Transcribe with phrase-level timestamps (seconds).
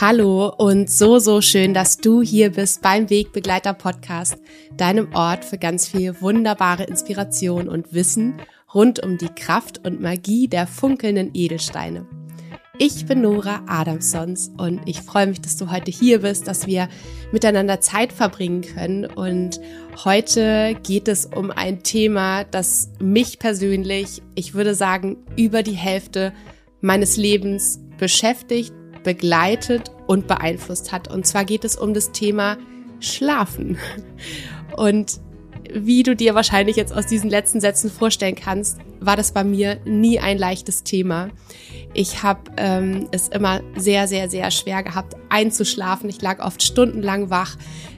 [0.00, 4.36] Hallo und so, so schön, dass du hier bist beim Wegbegleiter Podcast,
[4.76, 8.34] deinem Ort für ganz viel wunderbare Inspiration und Wissen
[8.72, 12.06] rund um die Kraft und Magie der funkelnden Edelsteine.
[12.78, 16.88] Ich bin Nora Adamsons und ich freue mich, dass du heute hier bist, dass wir
[17.32, 19.04] miteinander Zeit verbringen können.
[19.04, 19.60] Und
[20.04, 26.32] heute geht es um ein Thema, das mich persönlich, ich würde sagen, über die Hälfte
[26.80, 31.08] meines Lebens beschäftigt, begleitet und beeinflusst hat.
[31.08, 32.56] Und zwar geht es um das Thema
[33.00, 33.78] Schlafen.
[34.76, 35.20] Und
[35.72, 39.78] wie du dir wahrscheinlich jetzt aus diesen letzten Sätzen vorstellen kannst, war das bei mir
[39.84, 41.30] nie ein leichtes Thema.
[41.94, 46.08] Ich habe ähm, es immer sehr, sehr, sehr schwer gehabt, einzuschlafen.
[46.08, 47.56] Ich lag oft stundenlang wach.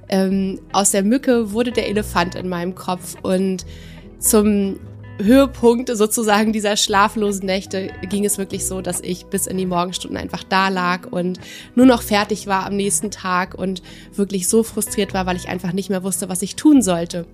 [0.08, 3.64] Ähm, aus der Mücke wurde der Elefant in meinem Kopf und
[4.18, 4.78] zum
[5.24, 10.18] Höhepunkt sozusagen dieser schlaflosen Nächte ging es wirklich so, dass ich bis in die Morgenstunden
[10.18, 11.40] einfach da lag und
[11.74, 13.82] nur noch fertig war am nächsten Tag und
[14.14, 17.26] wirklich so frustriert war, weil ich einfach nicht mehr wusste, was ich tun sollte.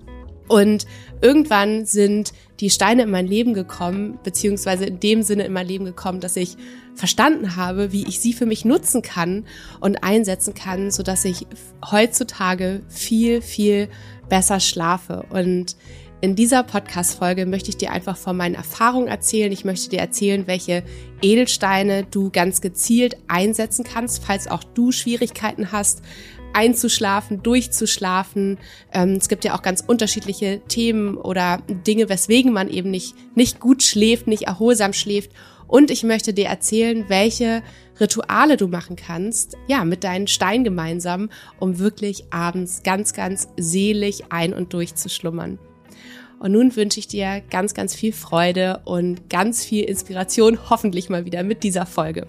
[0.47, 0.85] Und
[1.21, 5.83] irgendwann sind die Steine in mein Leben gekommen, beziehungsweise in dem Sinne in mein Leben
[5.83, 6.55] gekommen, dass ich
[6.95, 9.45] verstanden habe, wie ich sie für mich nutzen kann
[9.81, 11.45] und einsetzen kann, so dass ich
[11.91, 13.89] heutzutage viel, viel
[14.29, 15.25] besser schlafe.
[15.29, 15.75] Und
[16.19, 19.51] in dieser Podcast-Folge möchte ich dir einfach von meinen Erfahrungen erzählen.
[19.51, 20.83] Ich möchte dir erzählen, welche
[21.21, 26.01] Edelsteine du ganz gezielt einsetzen kannst, falls auch du Schwierigkeiten hast,
[26.53, 28.57] einzuschlafen, durchzuschlafen.
[28.91, 33.59] Ähm, es gibt ja auch ganz unterschiedliche Themen oder Dinge, weswegen man eben nicht, nicht
[33.59, 35.31] gut schläft, nicht erholsam schläft.
[35.67, 37.61] Und ich möchte dir erzählen, welche
[37.99, 41.29] Rituale du machen kannst, ja, mit deinen Steinen gemeinsam,
[41.59, 45.59] um wirklich abends ganz, ganz selig ein- und durchzuschlummern.
[46.39, 51.25] Und nun wünsche ich dir ganz, ganz viel Freude und ganz viel Inspiration, hoffentlich mal
[51.25, 52.27] wieder mit dieser Folge.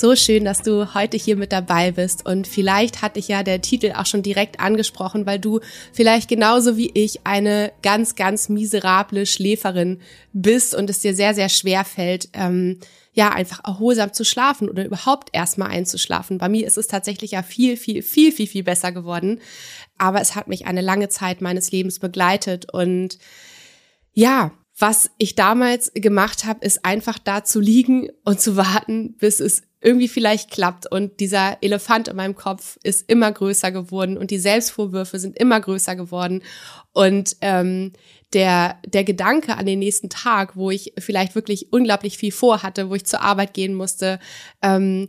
[0.00, 2.24] So schön, dass du heute hier mit dabei bist.
[2.24, 5.60] Und vielleicht hat dich ja der Titel auch schon direkt angesprochen, weil du
[5.92, 10.00] vielleicht genauso wie ich eine ganz, ganz miserable Schläferin
[10.32, 12.78] bist und es dir sehr, sehr schwer fällt, ähm,
[13.12, 16.38] ja, einfach erholsam zu schlafen oder überhaupt erstmal einzuschlafen.
[16.38, 19.40] Bei mir ist es tatsächlich ja viel, viel, viel, viel, viel besser geworden.
[19.98, 23.18] Aber es hat mich eine lange Zeit meines Lebens begleitet und
[24.12, 29.40] ja, was ich damals gemacht habe, ist einfach da zu liegen und zu warten, bis
[29.40, 30.90] es irgendwie vielleicht klappt.
[30.90, 35.60] Und dieser Elefant in meinem Kopf ist immer größer geworden und die Selbstvorwürfe sind immer
[35.60, 36.42] größer geworden.
[36.92, 37.92] Und ähm,
[38.32, 42.94] der, der Gedanke an den nächsten Tag, wo ich vielleicht wirklich unglaublich viel vorhatte, wo
[42.94, 44.18] ich zur Arbeit gehen musste,
[44.62, 45.08] ähm,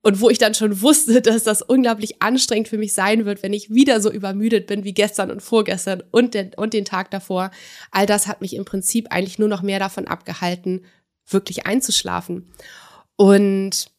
[0.00, 3.52] und wo ich dann schon wusste, dass das unglaublich anstrengend für mich sein wird, wenn
[3.52, 7.50] ich wieder so übermüdet bin wie gestern und vorgestern und den, und den Tag davor.
[7.90, 10.84] All das hat mich im Prinzip eigentlich nur noch mehr davon abgehalten,
[11.26, 12.50] wirklich einzuschlafen.
[13.18, 13.90] Und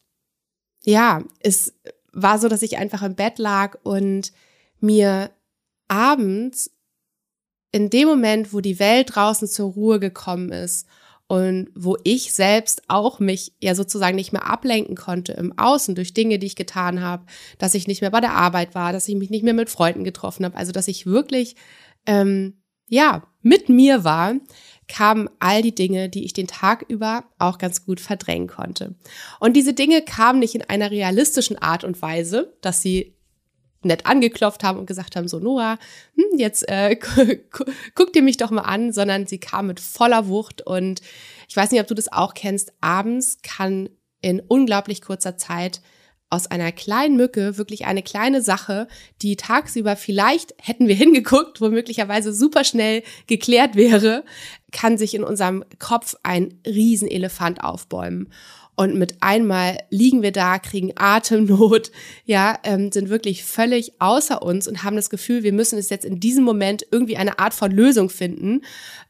[0.82, 1.74] ja, es
[2.12, 4.32] war so, dass ich einfach im Bett lag und
[4.80, 5.30] mir
[5.88, 6.70] abends
[7.70, 10.86] in dem Moment, wo die Welt draußen zur Ruhe gekommen ist
[11.28, 16.14] und wo ich selbst auch mich ja sozusagen nicht mehr ablenken konnte im Außen durch
[16.14, 17.26] Dinge, die ich getan habe,
[17.58, 20.02] dass ich nicht mehr bei der Arbeit war, dass ich mich nicht mehr mit Freunden
[20.02, 21.56] getroffen habe, also dass ich wirklich
[22.06, 24.34] ähm, ja mit mir war,
[24.90, 28.94] kamen all die Dinge, die ich den Tag über auch ganz gut verdrängen konnte.
[29.38, 33.14] Und diese Dinge kamen nicht in einer realistischen Art und Weise, dass sie
[33.82, 35.78] nett angeklopft haben und gesagt haben, so Nora,
[36.14, 36.96] hm, jetzt äh,
[37.94, 41.00] guck dir mich doch mal an, sondern sie kam mit voller Wucht und
[41.48, 43.88] ich weiß nicht, ob du das auch kennst, abends kann
[44.20, 45.80] in unglaublich kurzer Zeit
[46.30, 48.86] aus einer kleinen Mücke wirklich eine kleine Sache,
[49.20, 54.24] die tagsüber vielleicht hätten wir hingeguckt, wo möglicherweise super schnell geklärt wäre,
[54.72, 58.28] kann sich in unserem Kopf ein Riesenelefant aufbäumen.
[58.80, 61.90] Und mit einmal liegen wir da, kriegen Atemnot,
[62.24, 66.06] ja, ähm, sind wirklich völlig außer uns und haben das Gefühl, wir müssen es jetzt
[66.06, 68.62] in diesem Moment irgendwie eine Art von Lösung finden.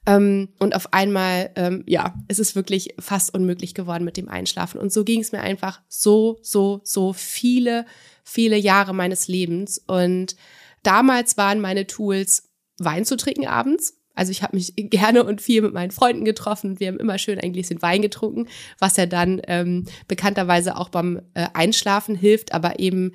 [0.06, 4.80] Ähm, und auf einmal, ähm, ja, es ist wirklich fast unmöglich geworden mit dem Einschlafen.
[4.80, 7.86] Und so ging es mir einfach so, so, so viele,
[8.24, 9.78] viele Jahre meines Lebens.
[9.86, 10.34] Und
[10.82, 15.62] damals waren meine Tools, Wein zu trinken abends also ich habe mich gerne und viel
[15.62, 16.80] mit meinen Freunden getroffen.
[16.80, 18.48] Wir haben immer schön ein Gläschen Wein getrunken,
[18.78, 23.12] was ja dann ähm, bekannterweise auch beim äh, Einschlafen hilft, aber eben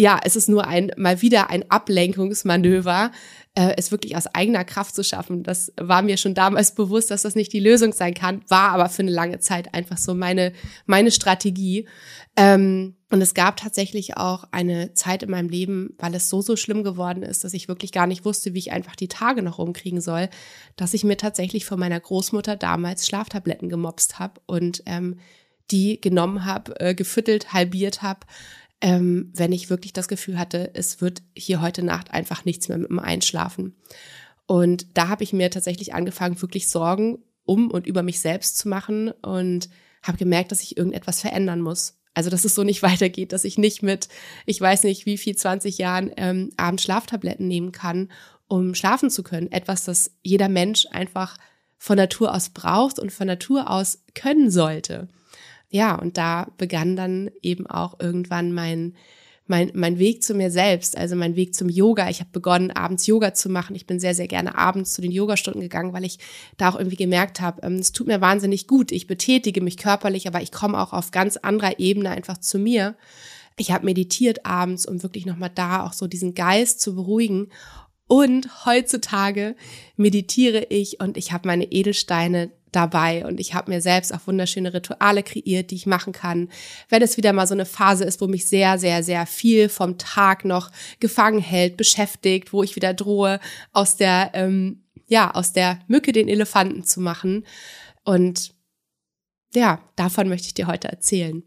[0.00, 3.10] ja, es ist nur ein mal wieder ein Ablenkungsmanöver,
[3.56, 5.42] äh, es wirklich aus eigener Kraft zu schaffen.
[5.42, 8.88] Das war mir schon damals bewusst, dass das nicht die Lösung sein kann, war aber
[8.88, 10.52] für eine lange Zeit einfach so meine
[10.86, 11.88] meine Strategie.
[12.36, 16.56] Ähm, Und es gab tatsächlich auch eine Zeit in meinem Leben, weil es so, so
[16.56, 19.58] schlimm geworden ist, dass ich wirklich gar nicht wusste, wie ich einfach die Tage noch
[19.58, 20.28] rumkriegen soll,
[20.76, 25.18] dass ich mir tatsächlich von meiner Großmutter damals Schlaftabletten gemobst habe und ähm,
[25.70, 28.20] die genommen habe, äh, gefüttelt, halbiert habe,
[28.80, 32.78] ähm, wenn ich wirklich das Gefühl hatte, es wird hier heute Nacht einfach nichts mehr
[32.78, 33.74] mit dem Einschlafen.
[34.46, 38.68] Und da habe ich mir tatsächlich angefangen, wirklich Sorgen um und über mich selbst zu
[38.68, 39.68] machen und
[40.02, 41.97] habe gemerkt, dass ich irgendetwas verändern muss.
[42.18, 44.08] Also, dass es so nicht weitergeht, dass ich nicht mit,
[44.44, 48.10] ich weiß nicht, wie viel 20 Jahren ähm, abends Schlaftabletten nehmen kann,
[48.48, 49.52] um schlafen zu können.
[49.52, 51.38] Etwas, das jeder Mensch einfach
[51.76, 55.06] von Natur aus braucht und von Natur aus können sollte.
[55.70, 58.96] Ja, und da begann dann eben auch irgendwann mein
[59.48, 62.08] mein, mein Weg zu mir selbst, also mein Weg zum Yoga.
[62.10, 63.74] Ich habe begonnen, abends Yoga zu machen.
[63.74, 66.18] Ich bin sehr, sehr gerne abends zu den Yogastunden gegangen, weil ich
[66.56, 68.92] da auch irgendwie gemerkt habe, ähm, es tut mir wahnsinnig gut.
[68.92, 72.96] Ich betätige mich körperlich, aber ich komme auch auf ganz anderer Ebene einfach zu mir.
[73.56, 77.48] Ich habe meditiert abends, um wirklich nochmal da auch so diesen Geist zu beruhigen.
[78.06, 79.54] Und heutzutage
[79.96, 84.74] meditiere ich und ich habe meine Edelsteine dabei und ich habe mir selbst auch wunderschöne
[84.74, 86.48] Rituale kreiert, die ich machen kann.
[86.88, 89.98] Wenn es wieder mal so eine Phase ist, wo mich sehr, sehr, sehr viel vom
[89.98, 90.70] Tag noch
[91.00, 93.40] gefangen hält, beschäftigt, wo ich wieder drohe,
[93.72, 97.46] aus der, ähm, ja, aus der Mücke den Elefanten zu machen.
[98.04, 98.54] Und
[99.54, 101.42] ja, davon möchte ich dir heute erzählen.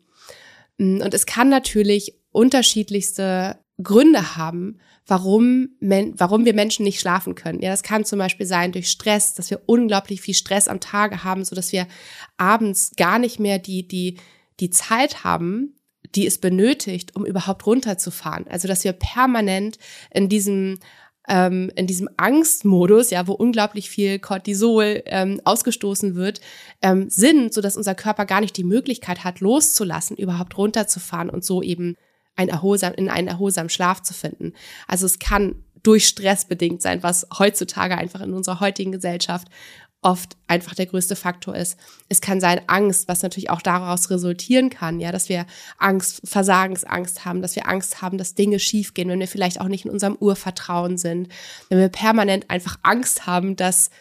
[0.78, 7.62] Mm, und es kann natürlich unterschiedlichste Gründe haben, warum, warum wir Menschen nicht schlafen können.
[7.62, 11.24] Ja, das kann zum Beispiel sein durch Stress, dass wir unglaublich viel Stress am Tage
[11.24, 11.88] haben, so dass wir
[12.38, 14.18] abends gar nicht mehr die, die,
[14.60, 15.75] die Zeit haben,
[16.16, 18.48] die es benötigt, um überhaupt runterzufahren.
[18.50, 19.78] Also, dass wir permanent
[20.12, 20.80] in diesem
[21.27, 26.42] ähm, in diesem Angstmodus, ja, wo unglaublich viel Cortisol ähm, ausgestoßen wird,
[26.81, 31.45] ähm, sind, so dass unser Körper gar nicht die Möglichkeit hat, loszulassen, überhaupt runterzufahren und
[31.45, 31.95] so eben
[32.36, 34.54] ein erholsam, in einen erholsamen Schlaf zu finden.
[34.88, 39.48] Also es kann durch Stress bedingt sein, was heutzutage einfach in unserer heutigen Gesellschaft
[40.01, 41.78] oft einfach der größte Faktor ist.
[42.10, 45.45] Es kann sein Angst, was natürlich auch daraus resultieren kann, ja, dass wir
[45.78, 49.86] Angst, Versagensangst haben, dass wir Angst haben, dass Dinge schiefgehen, wenn wir vielleicht auch nicht
[49.86, 51.30] in unserem Urvertrauen sind,
[51.69, 53.92] wenn wir permanent einfach Angst haben, dass,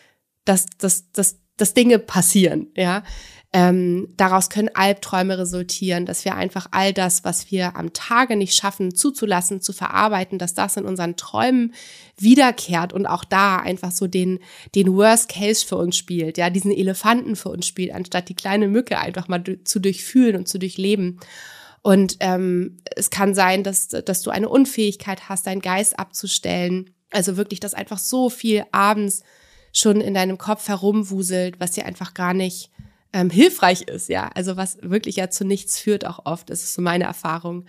[0.46, 3.02] dass, dass, dass, dass Dinge passieren, ja.
[3.52, 8.54] Ähm, daraus können Albträume resultieren, dass wir einfach all das, was wir am Tage nicht
[8.54, 11.74] schaffen, zuzulassen, zu verarbeiten, dass das in unseren Träumen
[12.16, 14.38] wiederkehrt und auch da einfach so den,
[14.76, 18.68] den Worst Case für uns spielt, ja, diesen Elefanten für uns spielt, anstatt die kleine
[18.68, 21.18] Mücke einfach mal zu durchfühlen und zu durchleben.
[21.82, 26.90] Und ähm, es kann sein, dass, dass du eine Unfähigkeit hast, deinen Geist abzustellen.
[27.10, 29.24] Also wirklich, dass einfach so viel abends
[29.72, 32.70] schon in deinem Kopf herumwuselt, was dir einfach gar nicht
[33.12, 34.30] ähm, hilfreich ist, ja.
[34.34, 36.50] Also was wirklich ja zu nichts führt auch oft.
[36.50, 37.66] Das ist so meine Erfahrung.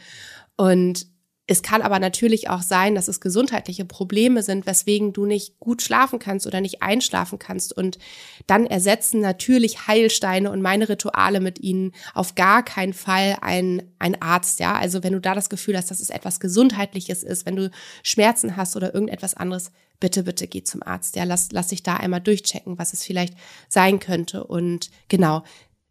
[0.55, 1.07] Und
[1.51, 5.81] es kann aber natürlich auch sein, dass es gesundheitliche Probleme sind, weswegen du nicht gut
[5.81, 7.75] schlafen kannst oder nicht einschlafen kannst.
[7.75, 7.99] Und
[8.47, 14.21] dann ersetzen natürlich Heilsteine und meine Rituale mit ihnen auf gar keinen Fall ein, ein
[14.21, 14.61] Arzt.
[14.61, 17.69] Ja, also wenn du da das Gefühl hast, dass es etwas Gesundheitliches ist, wenn du
[18.01, 21.17] Schmerzen hast oder irgendetwas anderes, bitte, bitte geh zum Arzt.
[21.17, 23.33] Ja, lass, lass dich da einmal durchchecken, was es vielleicht
[23.67, 24.45] sein könnte.
[24.45, 25.43] Und genau,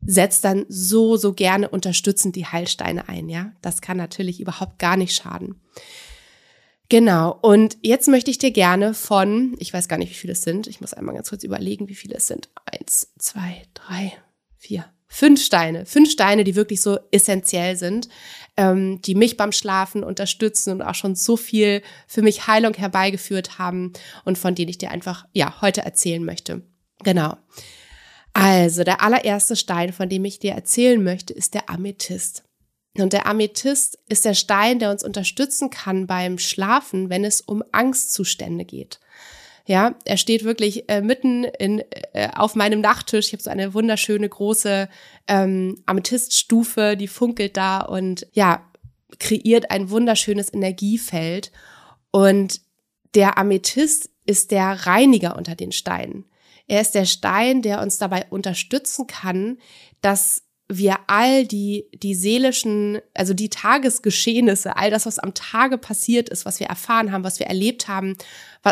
[0.04, 3.52] setzt dann so, so gerne unterstützend die Heilsteine ein, ja.
[3.62, 5.60] Das kann natürlich überhaupt gar nicht schaden.
[6.90, 7.38] Genau.
[7.40, 10.66] Und jetzt möchte ich dir gerne von, ich weiß gar nicht, wie viele es sind.
[10.66, 12.50] Ich muss einmal ganz kurz überlegen, wie viele es sind.
[12.66, 14.12] Eins, zwei, drei,
[14.58, 15.86] vier, fünf Steine.
[15.86, 18.08] Fünf Steine, die wirklich so essentiell sind,
[18.56, 23.58] ähm, die mich beim Schlafen unterstützen und auch schon so viel für mich Heilung herbeigeführt
[23.58, 23.92] haben
[24.24, 26.62] und von denen ich dir einfach, ja, heute erzählen möchte.
[27.04, 27.36] Genau.
[28.32, 32.44] Also, der allererste Stein, von dem ich dir erzählen möchte, ist der Amethyst.
[32.98, 37.62] Und der Amethyst ist der Stein, der uns unterstützen kann beim Schlafen, wenn es um
[37.72, 39.00] Angstzustände geht.
[39.66, 43.28] Ja, er steht wirklich äh, mitten in, äh, auf meinem Nachttisch.
[43.28, 44.88] Ich habe so eine wunderschöne große
[45.28, 48.64] ähm, Amethyststufe, die funkelt da und ja,
[49.18, 51.52] kreiert ein wunderschönes Energiefeld.
[52.10, 52.60] Und
[53.14, 56.24] der Amethyst ist der Reiniger unter den Steinen.
[56.70, 59.58] Er ist der Stein, der uns dabei unterstützen kann,
[60.02, 66.28] dass wir all die, die seelischen, also die Tagesgeschehnisse, all das, was am Tage passiert
[66.28, 68.16] ist, was wir erfahren haben, was wir erlebt haben,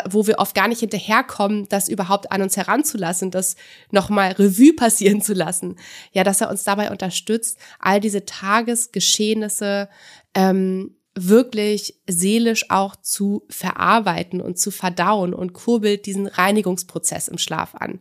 [0.09, 3.57] wo wir oft gar nicht hinterherkommen, das überhaupt an uns heranzulassen, das
[3.91, 5.75] nochmal Revue passieren zu lassen.
[6.13, 9.89] Ja, dass er uns dabei unterstützt, all diese Tagesgeschehnisse
[10.37, 10.95] ähm,
[11.27, 18.01] wirklich seelisch auch zu verarbeiten und zu verdauen und kurbelt diesen Reinigungsprozess im Schlaf an.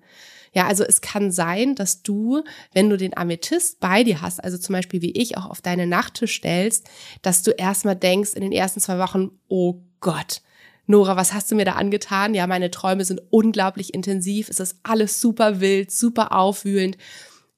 [0.53, 2.43] Ja, also es kann sein, dass du,
[2.74, 5.86] wenn du den Amethyst bei dir hast, also zum Beispiel wie ich auch auf deine
[5.86, 6.89] Nachttisch stellst,
[7.21, 10.41] dass du erstmal denkst in den ersten zwei Wochen, oh Gott,
[10.88, 12.33] Nora, was hast du mir da angetan?
[12.33, 14.50] Ja, meine Träume sind unglaublich intensiv.
[14.50, 16.97] Es ist alles super wild, super aufwühlend.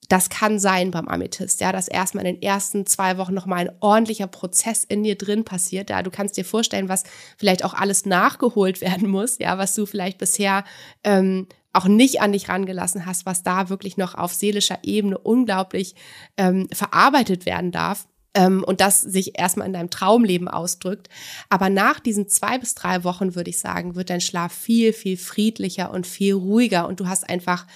[0.09, 3.75] Das kann sein beim Amethyst, ja, dass erstmal in den ersten zwei Wochen nochmal ein
[3.79, 5.91] ordentlicher Prozess in dir drin passiert.
[5.91, 7.03] Ja, du kannst dir vorstellen, was
[7.37, 10.65] vielleicht auch alles nachgeholt werden muss, ja, was du vielleicht bisher
[11.03, 15.93] ähm, auch nicht an dich rangelassen hast, was da wirklich noch auf seelischer Ebene unglaublich
[16.37, 21.09] ähm, verarbeitet werden darf ähm, und das sich erstmal in deinem Traumleben ausdrückt.
[21.49, 25.17] Aber nach diesen zwei bis drei Wochen, würde ich sagen, wird dein Schlaf viel, viel
[25.17, 27.67] friedlicher und viel ruhiger und du hast einfach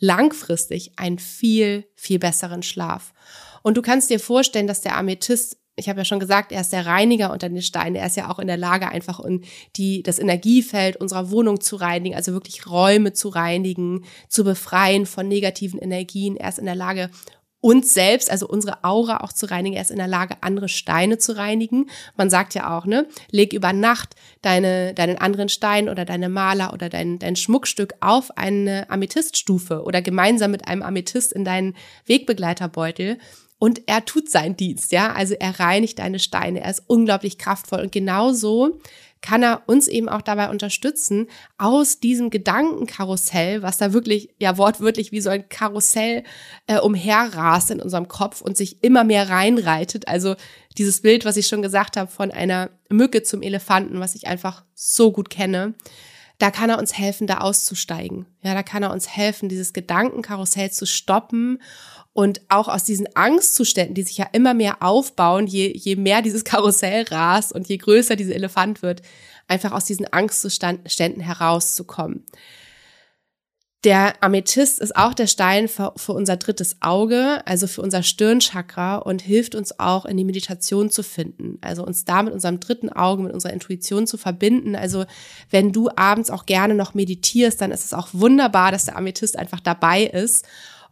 [0.00, 3.12] langfristig einen viel, viel besseren Schlaf.
[3.62, 6.72] Und du kannst dir vorstellen, dass der Amethyst ich habe ja schon gesagt, er ist
[6.72, 7.96] der Reiniger unter den Steinen.
[7.96, 9.44] Er ist ja auch in der Lage, einfach in
[9.76, 15.26] die, das Energiefeld unserer Wohnung zu reinigen, also wirklich Räume zu reinigen, zu befreien von
[15.26, 16.36] negativen Energien.
[16.36, 17.10] Er ist in der Lage,
[17.60, 19.76] uns selbst, also unsere Aura auch zu reinigen.
[19.76, 21.90] Er ist in der Lage, andere Steine zu reinigen.
[22.16, 26.72] Man sagt ja auch, ne, leg über Nacht deine, deinen anderen Stein oder deine Maler
[26.72, 31.76] oder dein, dein Schmuckstück auf eine Amethyststufe oder gemeinsam mit einem Amethyst in deinen
[32.06, 33.18] Wegbegleiterbeutel.
[33.60, 35.12] Und er tut seinen Dienst, ja.
[35.12, 36.62] Also er reinigt deine Steine.
[36.62, 37.80] Er ist unglaublich kraftvoll.
[37.80, 38.80] Und genauso
[39.20, 41.26] kann er uns eben auch dabei unterstützen,
[41.58, 46.24] aus diesem Gedankenkarussell, was da wirklich, ja wortwörtlich wie so ein Karussell
[46.68, 50.08] äh, umherrast in unserem Kopf und sich immer mehr reinreitet.
[50.08, 50.36] Also
[50.78, 54.64] dieses Bild, was ich schon gesagt habe, von einer Mücke zum Elefanten, was ich einfach
[54.74, 55.74] so gut kenne
[56.40, 58.26] da kann er uns helfen, da auszusteigen.
[58.42, 61.60] Ja, da kann er uns helfen, dieses Gedankenkarussell zu stoppen
[62.14, 66.44] und auch aus diesen Angstzuständen, die sich ja immer mehr aufbauen, je, je mehr dieses
[66.44, 69.02] Karussell rast und je größer dieser Elefant wird,
[69.48, 72.24] einfach aus diesen Angstzuständen herauszukommen.
[73.82, 78.96] Der Amethyst ist auch der Stein für, für, unser drittes Auge, also für unser Stirnchakra
[78.96, 81.56] und hilft uns auch in die Meditation zu finden.
[81.62, 84.76] Also uns da mit unserem dritten Auge, mit unserer Intuition zu verbinden.
[84.76, 85.06] Also
[85.48, 89.38] wenn du abends auch gerne noch meditierst, dann ist es auch wunderbar, dass der Amethyst
[89.38, 90.44] einfach dabei ist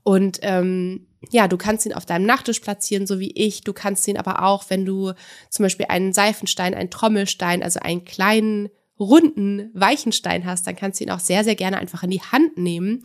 [0.09, 3.63] und ähm, ja, du kannst ihn auf deinem Nachttisch platzieren, so wie ich.
[3.63, 5.13] Du kannst ihn aber auch, wenn du
[5.51, 11.01] zum Beispiel einen Seifenstein, einen Trommelstein, also einen kleinen, runden, weichen Stein hast, dann kannst
[11.01, 13.03] du ihn auch sehr, sehr gerne einfach in die Hand nehmen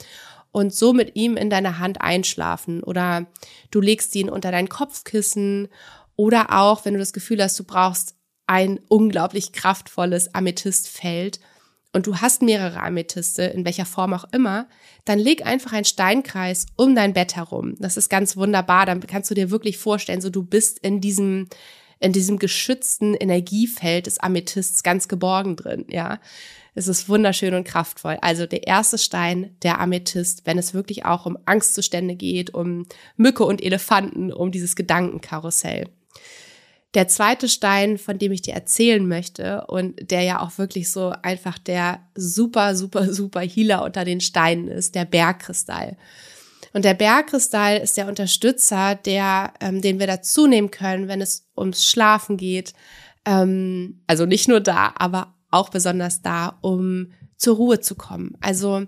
[0.52, 2.84] und so mit ihm in deiner Hand einschlafen.
[2.84, 3.28] Oder
[3.72, 5.68] du legst ihn unter dein Kopfkissen.
[6.16, 11.40] Oder auch, wenn du das Gefühl hast, du brauchst ein unglaublich kraftvolles Amethystfeld,
[11.94, 14.68] und du hast mehrere Amethyste, in welcher Form auch immer,
[15.06, 17.76] dann leg einfach einen Steinkreis um dein Bett herum.
[17.78, 18.88] Das ist ganz wunderbar.
[18.88, 21.48] Dann kannst du dir wirklich vorstellen, so du bist in diesem,
[22.04, 26.20] in diesem geschützten Energiefeld des Amethysts ganz geborgen drin, ja.
[26.76, 28.18] Es ist wunderschön und kraftvoll.
[28.22, 33.46] Also der erste Stein, der Amethyst, wenn es wirklich auch um Angstzustände geht, um Mücke
[33.46, 35.88] und Elefanten, um dieses Gedankenkarussell.
[36.96, 41.14] Der zweite Stein, von dem ich dir erzählen möchte und der ja auch wirklich so
[41.22, 45.96] einfach der super, super, super Healer unter den Steinen ist, der Bergkristall.
[46.74, 51.48] Und der Bergkristall ist der Unterstützer, der, ähm, den wir dazu nehmen können, wenn es
[51.56, 52.74] ums Schlafen geht.
[53.26, 58.36] Ähm, also nicht nur da, aber auch besonders da, um zur Ruhe zu kommen.
[58.42, 58.88] Also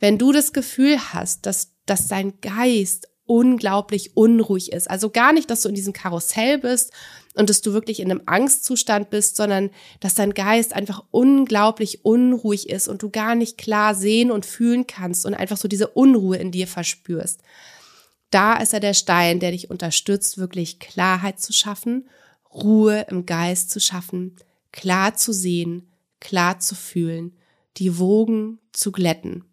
[0.00, 4.88] wenn du das Gefühl hast, dass, dass dein Geist unglaublich unruhig ist.
[4.88, 6.92] Also gar nicht, dass du in diesem Karussell bist
[7.36, 12.68] und dass du wirklich in einem Angstzustand bist, sondern dass dein Geist einfach unglaublich unruhig
[12.68, 16.36] ist und du gar nicht klar sehen und fühlen kannst und einfach so diese Unruhe
[16.36, 17.42] in dir verspürst.
[18.30, 22.08] Da ist er der Stein, der dich unterstützt, wirklich Klarheit zu schaffen,
[22.52, 24.36] Ruhe im Geist zu schaffen,
[24.72, 25.88] klar zu sehen,
[26.20, 27.36] klar zu fühlen,
[27.76, 29.44] die Wogen zu glätten.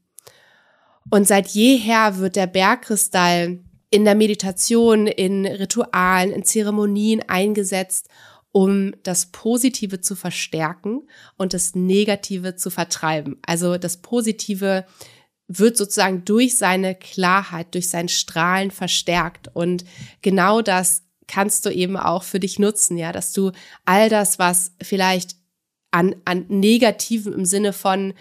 [1.10, 3.60] Und seit jeher wird der Bergkristall
[3.93, 8.09] in der Meditation, in Ritualen, in Zeremonien eingesetzt,
[8.51, 11.07] um das Positive zu verstärken
[11.38, 13.38] und das Negative zu vertreiben.
[13.45, 14.88] Also das Positive
[15.47, 19.51] wird sozusagen durch seine Klarheit, durch sein Strahlen verstärkt.
[19.53, 19.85] Und
[20.23, 23.51] genau das kannst du eben auch für dich nutzen, ja, dass du
[23.85, 25.35] all das, was vielleicht
[25.91, 28.15] an, an Negativen im Sinne von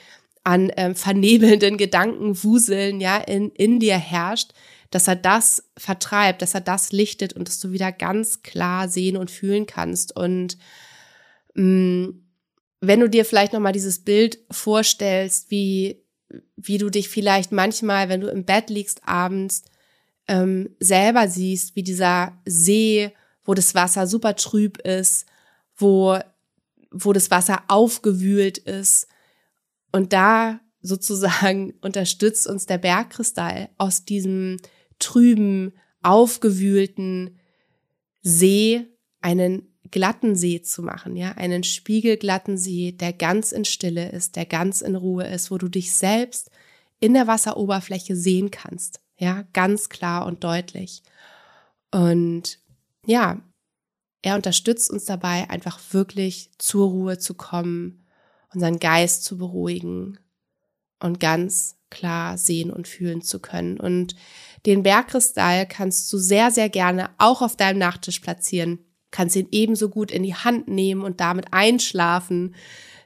[0.44, 4.52] an ähm, vernebelnden Gedankenwuseln ja in, in dir herrscht,
[4.94, 9.16] dass er das vertreibt, dass er das lichtet und dass du wieder ganz klar sehen
[9.16, 10.14] und fühlen kannst.
[10.14, 10.58] Und
[11.54, 12.22] mh, mm,
[12.80, 16.04] wenn du dir vielleicht nochmal dieses Bild vorstellst, wie,
[16.56, 19.62] wie du dich vielleicht manchmal, wenn du im Bett liegst abends,
[20.26, 23.12] ähm, selber siehst, wie dieser See,
[23.44, 25.26] wo das Wasser super trüb ist,
[25.76, 26.18] wo,
[26.90, 29.06] wo das Wasser aufgewühlt ist,
[29.92, 34.56] und da sozusagen unterstützt uns der Bergkristall aus diesem
[35.02, 37.38] trüben, aufgewühlten
[38.22, 38.86] See
[39.20, 44.46] einen glatten See zu machen, ja, einen spiegelglatten See, der ganz in Stille ist, der
[44.46, 46.50] ganz in Ruhe ist, wo du dich selbst
[46.98, 51.02] in der Wasseroberfläche sehen kannst, ja, ganz klar und deutlich.
[51.90, 52.58] Und
[53.06, 53.42] ja,
[54.22, 58.04] er unterstützt uns dabei, einfach wirklich zur Ruhe zu kommen,
[58.54, 60.18] unseren Geist zu beruhigen
[61.00, 63.78] und ganz klar sehen und fühlen zu können.
[63.78, 64.14] Und
[64.66, 68.78] den Bergkristall kannst du sehr, sehr gerne auch auf deinem Nachttisch platzieren
[69.12, 72.56] kannst ihn ebenso gut in die Hand nehmen und damit einschlafen.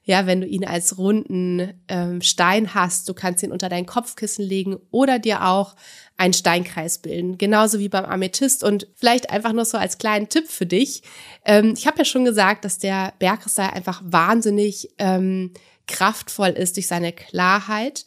[0.05, 4.45] Ja, wenn du ihn als runden ähm, Stein hast, du kannst ihn unter dein Kopfkissen
[4.45, 5.75] legen oder dir auch
[6.17, 8.63] einen Steinkreis bilden, genauso wie beim Amethyst.
[8.63, 11.03] Und vielleicht einfach nur so als kleinen Tipp für dich.
[11.45, 15.53] Ähm, ich habe ja schon gesagt, dass der Bergkristall einfach wahnsinnig ähm,
[15.89, 18.07] kraftvoll ist durch seine Klarheit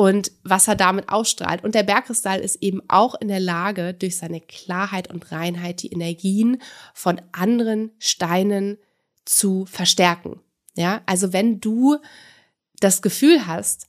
[0.00, 1.62] und was er damit ausstrahlt.
[1.62, 5.92] Und der Bergkristall ist eben auch in der Lage, durch seine Klarheit und Reinheit die
[5.92, 6.62] Energien
[6.94, 8.78] von anderen Steinen
[9.26, 10.40] zu verstärken.
[10.74, 11.98] Ja, also wenn du
[12.78, 13.88] das Gefühl hast,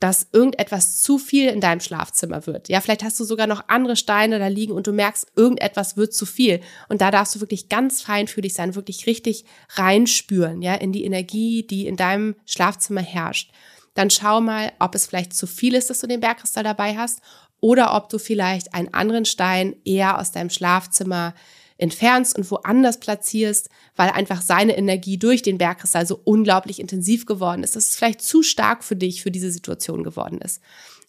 [0.00, 2.68] dass irgendetwas zu viel in deinem Schlafzimmer wird.
[2.68, 6.12] Ja, vielleicht hast du sogar noch andere Steine da liegen und du merkst, irgendetwas wird
[6.12, 6.60] zu viel.
[6.88, 9.44] Und da darfst du wirklich ganz feinfühlig sein, wirklich richtig
[9.76, 13.52] reinspüren, ja, in die Energie, die in deinem Schlafzimmer herrscht
[13.94, 17.20] dann schau mal, ob es vielleicht zu viel ist, dass du den Bergkristall dabei hast
[17.60, 21.34] oder ob du vielleicht einen anderen Stein eher aus deinem Schlafzimmer
[21.78, 27.64] entfernst und woanders platzierst, weil einfach seine Energie durch den Bergkristall so unglaublich intensiv geworden
[27.64, 30.60] ist, dass es vielleicht zu stark für dich, für diese Situation geworden ist.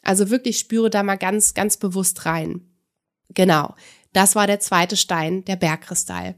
[0.01, 2.61] Also wirklich spüre da mal ganz, ganz bewusst rein.
[3.29, 3.75] Genau.
[4.13, 6.35] Das war der zweite Stein, der Bergkristall.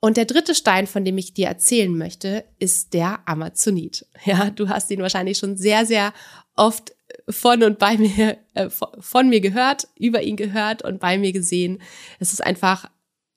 [0.00, 4.06] Und der dritte Stein, von dem ich dir erzählen möchte, ist der Amazonit.
[4.24, 6.12] Ja, du hast ihn wahrscheinlich schon sehr, sehr
[6.54, 6.92] oft
[7.28, 11.80] von und bei mir, äh, von mir gehört, über ihn gehört und bei mir gesehen.
[12.20, 12.90] Es ist einfach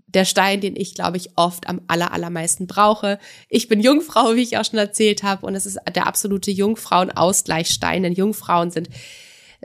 [0.08, 3.18] der Stein, den ich, glaube ich, oft am aller, allermeisten brauche.
[3.48, 8.04] Ich bin Jungfrau, wie ich auch schon erzählt habe, und es ist der absolute Jungfrauen-Ausgleichsstein,
[8.04, 8.90] denn Jungfrauen sind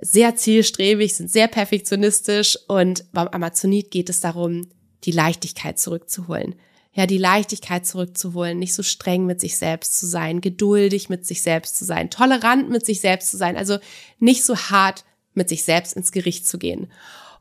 [0.00, 4.68] sehr zielstrebig, sind sehr perfektionistisch und beim Amazonit geht es darum,
[5.04, 6.54] die Leichtigkeit zurückzuholen
[6.96, 11.42] ja, die Leichtigkeit zurückzuholen, nicht so streng mit sich selbst zu sein, geduldig mit sich
[11.42, 13.78] selbst zu sein, tolerant mit sich selbst zu sein, also
[14.18, 15.04] nicht so hart
[15.34, 16.90] mit sich selbst ins Gericht zu gehen.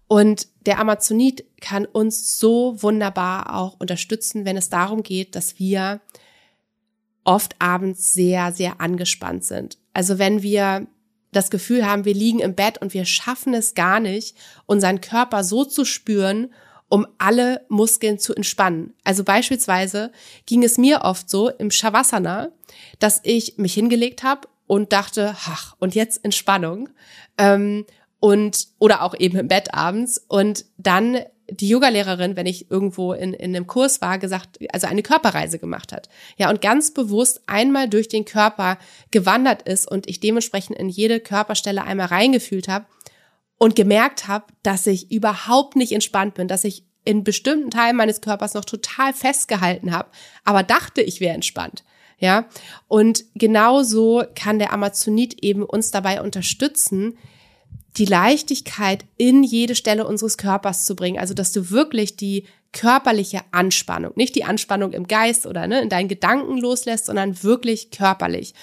[0.08, 6.02] Und der Amazonit kann uns so wunderbar auch unterstützen, wenn es darum geht, dass wir
[7.24, 9.78] oft abends sehr, sehr angespannt sind.
[9.94, 10.86] Also wenn wir
[11.32, 15.46] das Gefühl haben, wir liegen im Bett und wir schaffen es gar nicht, unseren Körper
[15.46, 16.54] so zu spüren
[16.90, 18.94] um alle Muskeln zu entspannen.
[19.04, 20.12] Also beispielsweise
[20.46, 22.50] ging es mir oft so im Shavasana,
[23.00, 26.90] dass ich mich hingelegt habe und dachte, ach, und jetzt Entspannung.
[27.38, 27.86] Ähm,
[28.20, 30.24] und, oder auch eben im Bett abends.
[30.28, 31.20] Und dann
[31.50, 35.92] die Yogalehrerin, wenn ich irgendwo in, in einem Kurs war, gesagt, also eine Körperreise gemacht
[35.92, 36.10] hat.
[36.38, 38.78] Ja, und ganz bewusst einmal durch den Körper
[39.12, 42.86] gewandert ist und ich dementsprechend in jede Körperstelle einmal reingefühlt habe
[43.58, 48.22] und gemerkt habe, dass ich überhaupt nicht entspannt bin, dass ich in bestimmten Teilen meines
[48.22, 50.10] Körpers noch total festgehalten habe,
[50.44, 51.84] aber dachte, ich wäre entspannt.
[52.18, 52.48] Ja,
[52.88, 57.18] und genauso kann der Amazonit eben uns dabei unterstützen,
[57.98, 61.20] die Leichtigkeit in jede Stelle unseres Körpers zu bringen.
[61.20, 65.90] Also, dass du wirklich die körperliche Anspannung, nicht die Anspannung im Geist oder ne, in
[65.90, 68.54] deinen Gedanken loslässt, sondern wirklich körperlich.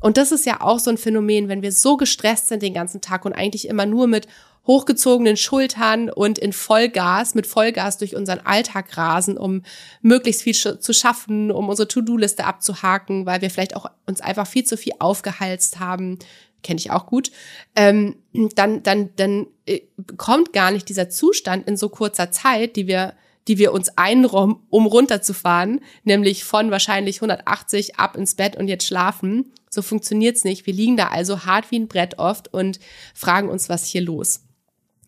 [0.00, 3.00] Und das ist ja auch so ein Phänomen, wenn wir so gestresst sind den ganzen
[3.00, 4.26] Tag und eigentlich immer nur mit
[4.68, 9.62] hochgezogenen Schultern und in Vollgas, mit Vollgas durch unseren Alltag rasen, um
[10.02, 14.64] möglichst viel zu schaffen, um unsere To-Do-Liste abzuhaken, weil wir vielleicht auch uns einfach viel
[14.64, 16.18] zu viel aufgehalst haben,
[16.62, 17.30] kenne ich auch gut,
[17.76, 19.80] ähm, dann, dann, dann äh,
[20.16, 23.14] kommt gar nicht dieser Zustand in so kurzer Zeit, die wir
[23.48, 28.86] die wir uns einräumen, um runterzufahren, nämlich von wahrscheinlich 180 ab ins Bett und jetzt
[28.86, 29.52] schlafen.
[29.70, 30.66] So funktioniert's nicht.
[30.66, 32.78] Wir liegen da also hart wie ein Brett oft und
[33.14, 34.44] fragen uns, was hier los.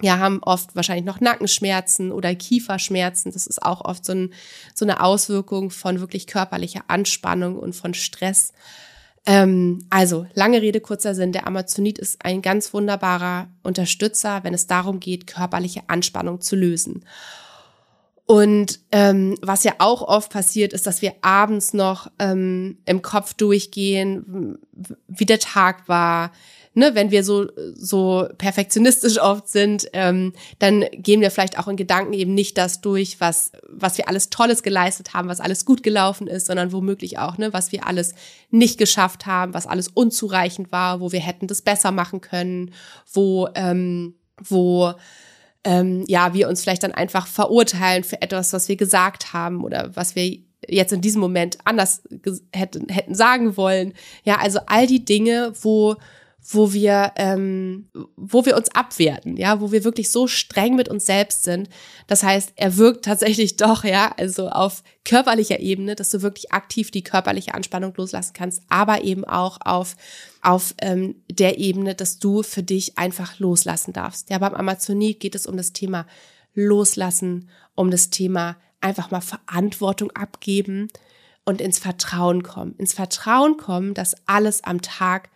[0.02, 3.32] Ja, haben oft wahrscheinlich noch Nackenschmerzen oder Kieferschmerzen.
[3.32, 4.32] Das ist auch oft so, ein,
[4.74, 8.52] so eine Auswirkung von wirklich körperlicher Anspannung und von Stress.
[9.26, 11.32] Ähm, also, lange Rede, kurzer Sinn.
[11.32, 17.04] Der Amazonit ist ein ganz wunderbarer Unterstützer, wenn es darum geht, körperliche Anspannung zu lösen.
[18.30, 23.34] Und ähm, was ja auch oft passiert, ist, dass wir abends noch ähm, im Kopf
[23.34, 24.56] durchgehen,
[25.08, 26.30] wie der Tag war,
[26.72, 31.74] ne, wenn wir so, so perfektionistisch oft sind, ähm, dann gehen wir vielleicht auch in
[31.74, 35.82] Gedanken eben nicht das durch, was, was wir alles Tolles geleistet haben, was alles gut
[35.82, 38.14] gelaufen ist, sondern womöglich auch, ne, was wir alles
[38.52, 42.70] nicht geschafft haben, was alles unzureichend war, wo wir hätten das besser machen können,
[43.12, 44.94] wo, ähm, wo
[45.64, 49.94] ähm, ja, wir uns vielleicht dann einfach verurteilen für etwas, was wir gesagt haben oder
[49.94, 52.02] was wir jetzt in diesem Moment anders
[52.54, 53.94] hätten, hätten sagen wollen.
[54.24, 55.96] Ja, also all die Dinge, wo
[56.42, 61.06] wo wir, ähm, wo wir uns abwerten, ja, wo wir wirklich so streng mit uns
[61.06, 61.68] selbst sind.
[62.06, 66.90] Das heißt, er wirkt tatsächlich doch, ja, also auf körperlicher Ebene, dass du wirklich aktiv
[66.90, 69.96] die körperliche Anspannung loslassen kannst, aber eben auch auf
[70.42, 74.30] auf ähm, der Ebene, dass du für dich einfach loslassen darfst.
[74.30, 76.06] Ja, beim Amazonit geht es um das Thema
[76.54, 80.88] Loslassen, um das Thema einfach mal Verantwortung abgeben
[81.44, 82.74] und ins Vertrauen kommen.
[82.78, 85.30] Ins Vertrauen kommen, dass alles am Tag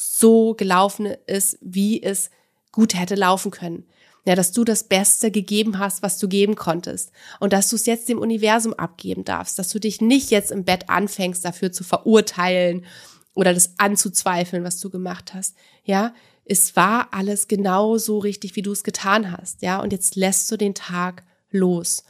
[0.00, 2.30] so gelaufen ist, wie es
[2.72, 3.86] gut hätte laufen können.
[4.26, 7.10] Ja, dass du das Beste gegeben hast, was du geben konntest.
[7.38, 9.58] Und dass du es jetzt dem Universum abgeben darfst.
[9.58, 12.84] Dass du dich nicht jetzt im Bett anfängst, dafür zu verurteilen
[13.34, 15.56] oder das anzuzweifeln, was du gemacht hast.
[15.84, 19.62] Ja, es war alles genau so richtig, wie du es getan hast.
[19.62, 22.04] Ja, und jetzt lässt du den Tag los.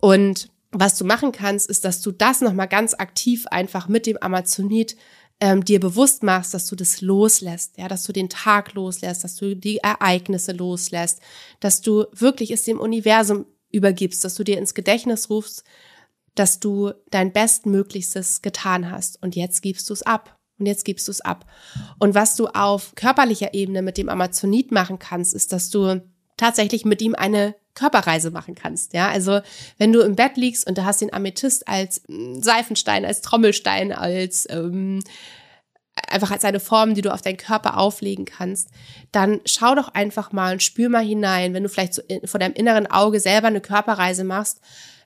[0.00, 4.18] Und was du machen kannst, ist, dass du das nochmal ganz aktiv einfach mit dem
[4.20, 4.96] Amazonit
[5.40, 9.36] ähm, dir bewusst machst, dass du das loslässt, ja, dass du den Tag loslässt, dass
[9.36, 11.20] du die Ereignisse loslässt,
[11.60, 15.64] dass du wirklich es dem Universum übergibst, dass du dir ins Gedächtnis rufst,
[16.34, 20.38] dass du dein Bestmöglichstes getan hast und jetzt gibst du es ab.
[20.58, 21.44] Und jetzt gibst du es ab.
[21.98, 26.00] Und was du auf körperlicher Ebene mit dem Amazonit machen kannst, ist, dass du
[26.38, 28.92] tatsächlich mit ihm eine Körperreise machen kannst.
[28.92, 29.40] Ja, also
[29.78, 33.92] wenn du im Bett liegst und du hast den Amethyst als mm, Seifenstein, als Trommelstein,
[33.92, 35.02] als ähm,
[36.08, 38.70] einfach als eine Form, die du auf deinen Körper auflegen kannst,
[39.12, 42.40] dann schau doch einfach mal und spür mal hinein, wenn du vielleicht so in, vor
[42.40, 44.60] deinem inneren Auge selber eine Körperreise machst,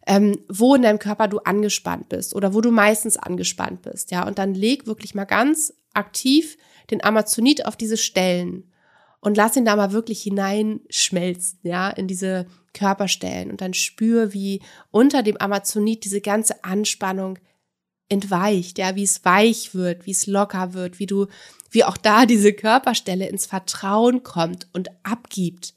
[0.07, 4.27] ähm, wo in deinem Körper du angespannt bist oder wo du meistens angespannt bist, ja,
[4.27, 6.57] und dann leg wirklich mal ganz aktiv
[6.91, 8.65] den Amazonit auf diese Stellen
[9.21, 14.61] und lass ihn da mal wirklich hineinschmelzen, ja, in diese Körperstellen und dann spür, wie
[14.91, 17.39] unter dem Amazonit diese ganze Anspannung
[18.09, 21.27] entweicht, ja, wie es weich wird, wie es locker wird, wie du,
[21.71, 25.75] wie auch da diese Körperstelle ins Vertrauen kommt und abgibt.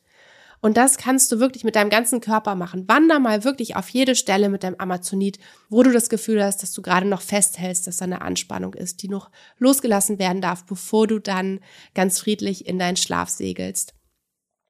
[0.63, 2.87] Und das kannst du wirklich mit deinem ganzen Körper machen.
[2.87, 5.37] Wander mal wirklich auf jede Stelle mit deinem Amazonit,
[5.69, 9.03] wo du das Gefühl hast, dass du gerade noch festhältst, dass da eine Anspannung ist,
[9.03, 11.59] die noch losgelassen werden darf, bevor du dann
[11.93, 13.93] ganz friedlich in deinen Schlaf segelst.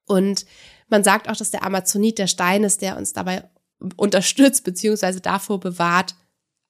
[0.06, 0.48] Und
[0.90, 3.50] man sagt auch, dass der Amazonit der Stein ist, der uns dabei
[3.98, 6.16] unterstützt, beziehungsweise davor bewahrt,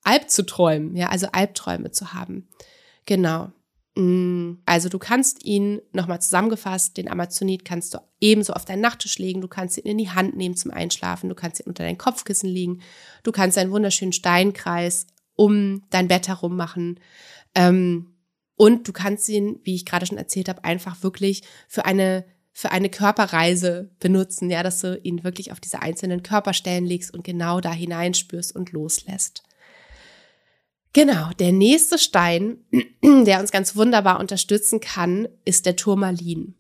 [0.04, 2.49] Alb zu träumen, ja, also Albträume zu haben.
[3.06, 3.52] Genau.
[3.95, 9.17] Mm, also du kannst ihn nochmal zusammengefasst, den Amazonit kannst du ebenso auf deinen Nachttisch
[9.17, 11.97] legen, du kannst ihn in die Hand nehmen zum Einschlafen, du kannst ihn unter dein
[11.97, 12.82] Kopfkissen legen,
[13.23, 16.99] du kannst einen wunderschönen Steinkreis um dein Bett herum machen.
[17.56, 18.13] Ähm,
[18.56, 22.72] und du kannst ihn, wie ich gerade schon erzählt habe, einfach wirklich für eine für
[22.72, 27.60] eine Körperreise benutzen, ja, dass du ihn wirklich auf diese einzelnen Körperstellen legst und genau
[27.60, 29.44] da hineinspürst und loslässt.
[30.94, 32.58] Genau, der nächste Stein,
[33.04, 36.54] der uns ganz wunderbar unterstützen kann, ist der Turmalin.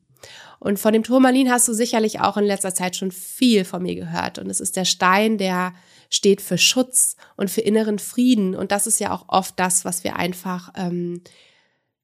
[0.59, 3.95] Und von dem Turmalin hast du sicherlich auch in letzter Zeit schon viel von mir
[3.95, 4.39] gehört.
[4.39, 5.73] Und es ist der Stein, der
[6.09, 8.55] steht für Schutz und für inneren Frieden.
[8.55, 11.21] Und das ist ja auch oft das, was wir einfach, ähm,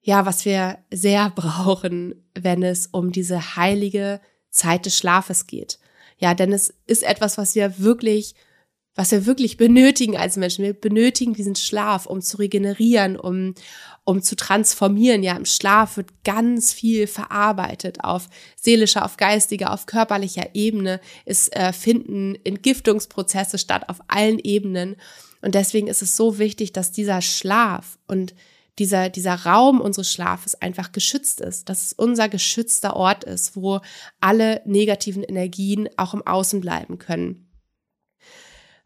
[0.01, 5.79] ja, was wir sehr brauchen, wenn es um diese heilige Zeit des Schlafes geht.
[6.17, 8.35] Ja, denn es ist etwas, was wir wirklich
[8.99, 10.65] was wir wirklich benötigen als Menschen.
[10.65, 13.53] Wir benötigen diesen Schlaf, um zu regenerieren, um,
[14.03, 15.23] um zu transformieren.
[15.23, 18.27] Ja, im Schlaf wird ganz viel verarbeitet auf
[18.61, 20.99] seelischer, auf geistiger, auf körperlicher Ebene.
[21.23, 24.97] Es äh, finden Entgiftungsprozesse statt auf allen Ebenen.
[25.41, 28.35] Und deswegen ist es so wichtig, dass dieser Schlaf und
[28.79, 33.81] dieser, dieser Raum unseres Schlafes einfach geschützt ist, dass es unser geschützter Ort ist, wo
[34.19, 37.45] alle negativen Energien auch im Außen bleiben können.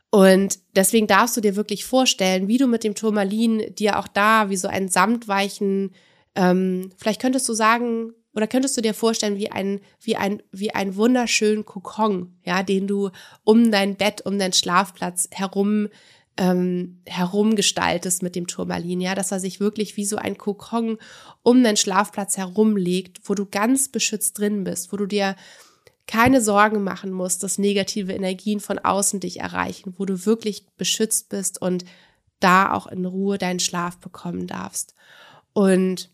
[0.09, 4.49] Und deswegen darfst du dir wirklich vorstellen, wie du mit dem Turmalin dir auch da
[4.49, 5.91] wie so einen samtweichen,
[6.35, 10.73] ähm, vielleicht könntest du sagen, oder könntest du dir vorstellen, wie ein, wie ein, wie
[10.73, 13.11] ein wunderschönen Kokon, ja, den du
[13.43, 15.87] um dein Bett, um deinen Schlafplatz herum,
[16.37, 20.97] ähm, herumgestaltest mit dem Turmalin, ja, dass er sich wirklich wie so ein Kokon
[21.43, 25.35] um deinen Schlafplatz herumlegt, wo du ganz beschützt drin bist, wo du dir
[26.07, 31.29] keine Sorgen machen musst, dass negative Energien von außen dich erreichen, wo du wirklich beschützt
[31.29, 31.85] bist und
[32.39, 34.95] da auch in Ruhe deinen Schlaf bekommen darfst.
[35.53, 36.09] Und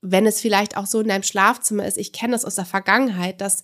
[0.00, 3.40] wenn es vielleicht auch so in deinem Schlafzimmer ist, ich kenne das aus der Vergangenheit,
[3.40, 3.62] dass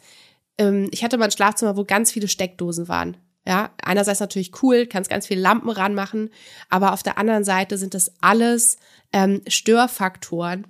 [0.58, 3.16] ähm, ich hatte mal ein Schlafzimmer, wo ganz viele Steckdosen waren.
[3.46, 6.30] Ja, einerseits natürlich cool, kannst ganz viele Lampen ranmachen,
[6.68, 8.76] aber auf der anderen Seite sind das alles
[9.12, 10.66] ähm, Störfaktoren,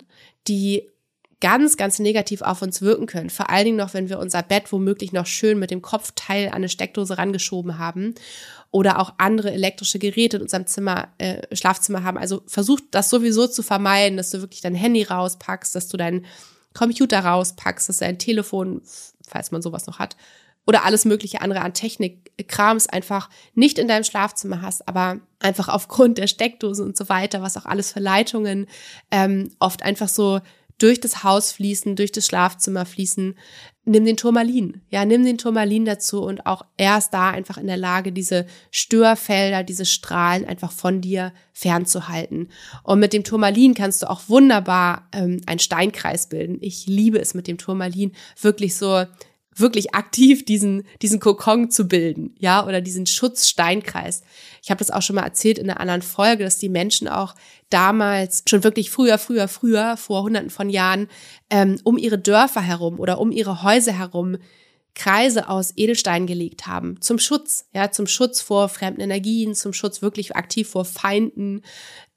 [0.47, 0.89] die
[1.41, 3.29] ganz, ganz negativ auf uns wirken können.
[3.29, 6.55] Vor allen Dingen noch, wenn wir unser Bett womöglich noch schön mit dem Kopfteil an
[6.55, 8.15] eine Steckdose rangeschoben haben
[8.69, 12.17] oder auch andere elektrische Geräte in unserem Zimmer, äh, Schlafzimmer haben.
[12.17, 16.25] Also versucht das sowieso zu vermeiden, dass du wirklich dein Handy rauspackst, dass du deinen
[16.73, 18.81] Computer rauspackst, dass dein Telefon,
[19.27, 20.15] falls man sowas noch hat,
[20.67, 26.17] oder alles mögliche andere an Technikkrams einfach nicht in deinem Schlafzimmer hast, aber einfach aufgrund
[26.17, 28.67] der Steckdosen und so weiter, was auch alles für Leitungen
[29.11, 30.39] ähm, oft einfach so
[30.81, 33.35] durch das Haus fließen, durch das Schlafzimmer fließen.
[33.85, 34.81] Nimm den Turmalin.
[34.89, 39.63] Ja, nimm den Turmalin dazu und auch erst da einfach in der Lage, diese Störfelder,
[39.63, 42.49] diese Strahlen einfach von dir fernzuhalten.
[42.83, 46.57] Und mit dem Turmalin kannst du auch wunderbar ähm, einen Steinkreis bilden.
[46.61, 49.05] Ich liebe es mit dem Turmalin wirklich so
[49.55, 54.21] wirklich aktiv diesen, diesen Kokon zu bilden, ja, oder diesen Schutzsteinkreis.
[54.63, 57.35] Ich habe das auch schon mal erzählt in einer anderen Folge, dass die Menschen auch
[57.69, 61.07] damals schon wirklich früher, früher, früher, vor hunderten von Jahren,
[61.49, 64.37] ähm, um ihre Dörfer herum oder um ihre Häuser herum
[64.93, 70.01] Kreise aus Edelstein gelegt haben, zum Schutz, ja, zum Schutz vor fremden Energien, zum Schutz
[70.01, 71.61] wirklich aktiv vor Feinden.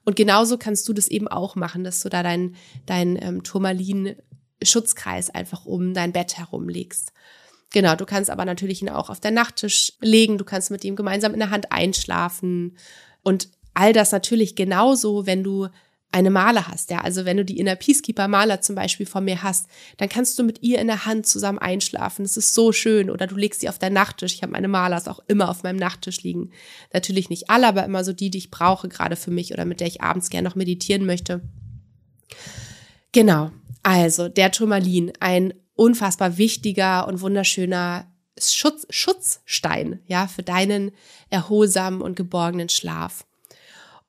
[0.04, 4.16] Und genauso kannst du das eben auch machen, dass du da dein, dein ähm, Turmalin
[4.66, 7.12] Schutzkreis einfach um dein Bett herum legst.
[7.72, 10.96] Genau, du kannst aber natürlich ihn auch auf den Nachttisch legen, du kannst mit ihm
[10.96, 12.76] gemeinsam in der Hand einschlafen
[13.22, 15.68] und all das natürlich genauso, wenn du
[16.14, 19.42] eine Maler hast, ja, also wenn du die Inner Peacekeeper Maler zum Beispiel von mir
[19.42, 22.22] hast, dann kannst du mit ihr in der Hand zusammen einschlafen.
[22.22, 23.10] Das ist so schön.
[23.10, 24.34] Oder du legst sie auf deinen Nachttisch.
[24.34, 26.50] Ich habe meine Malers auch immer auf meinem Nachttisch liegen.
[26.92, 29.80] Natürlich nicht alle, aber immer so die, die ich brauche, gerade für mich oder mit
[29.80, 31.40] der ich abends gerne noch meditieren möchte.
[33.10, 33.50] Genau.
[33.84, 40.90] Also der Turmalin, ein unfassbar wichtiger und wunderschöner Schutz, Schutzstein, ja, für deinen
[41.30, 43.26] erholsamen und geborgenen Schlaf.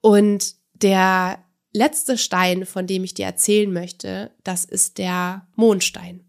[0.01, 6.23] Und der letzte Stein, von dem ich dir erzählen möchte, das ist der Mondstein.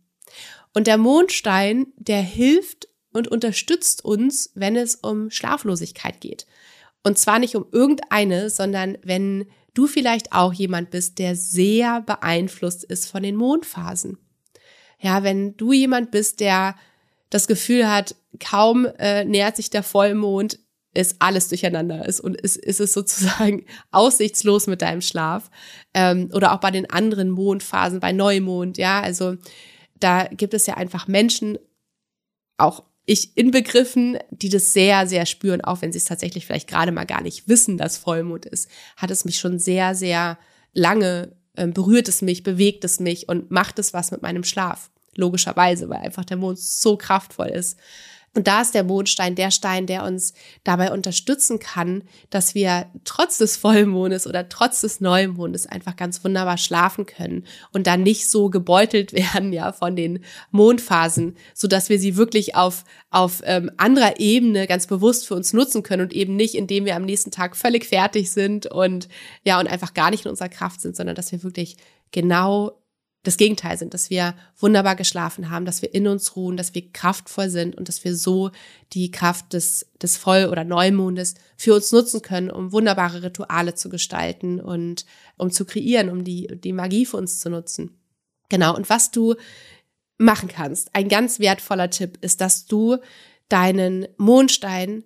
[0.75, 6.47] Und der Mondstein, der hilft und unterstützt uns, wenn es um Schlaflosigkeit geht.
[7.05, 12.85] Und zwar nicht um irgendeine, sondern wenn du vielleicht auch jemand bist, der sehr beeinflusst
[12.85, 14.19] ist von den Mondphasen.
[14.99, 16.77] Ja, wenn du jemand bist, der
[17.31, 20.59] das Gefühl hat, kaum äh, nähert sich der Vollmond,
[20.95, 25.51] ist alles durcheinander ist und ist, ist es sozusagen aussichtslos mit deinem Schlaf.
[25.93, 29.37] Ähm, oder auch bei den anderen Mondphasen, bei Neumond, ja, also
[30.01, 31.59] da gibt es ja einfach Menschen,
[32.59, 36.91] auch ich inbegriffen, die das sehr, sehr spüren, auch wenn sie es tatsächlich vielleicht gerade
[36.91, 40.39] mal gar nicht wissen, dass Vollmond ist, hat es mich schon sehr, sehr
[40.75, 44.91] lange, äh, berührt es mich, bewegt es mich und macht es was mit meinem Schlaf.
[45.15, 47.79] Logischerweise, weil einfach der Mond so kraftvoll ist.
[48.37, 53.39] Und da ist der Mondstein der Stein, der uns dabei unterstützen kann, dass wir trotz
[53.39, 58.51] des Vollmondes oder trotz des Neumondes einfach ganz wunderbar schlafen können und dann nicht so
[58.51, 64.21] gebeutelt werden, ja, von den Mondphasen, so dass wir sie wirklich auf, auf ähm, anderer
[64.21, 67.57] Ebene ganz bewusst für uns nutzen können und eben nicht, indem wir am nächsten Tag
[67.57, 69.09] völlig fertig sind und,
[69.45, 71.79] ja, und einfach gar nicht in unserer Kraft sind, sondern dass wir wirklich
[72.11, 72.83] genau
[73.27, 76.93] das Gegenteil sind, dass wir wunderbar geschlafen haben, dass wir in uns ruhen, dass wir
[76.93, 78.51] kraftvoll sind und dass wir so
[78.93, 83.89] die Kraft des, des Voll- oder Neumondes für uns nutzen können, um wunderbare Rituale zu
[83.89, 87.99] gestalten und um zu kreieren, um die, die Magie für uns zu nutzen.
[88.49, 88.77] Genau.
[88.77, 89.35] Und was du
[90.19, 92.99] machen kannst, ein ganz wertvoller Tipp ist, dass du
[93.49, 95.03] deinen Mondstein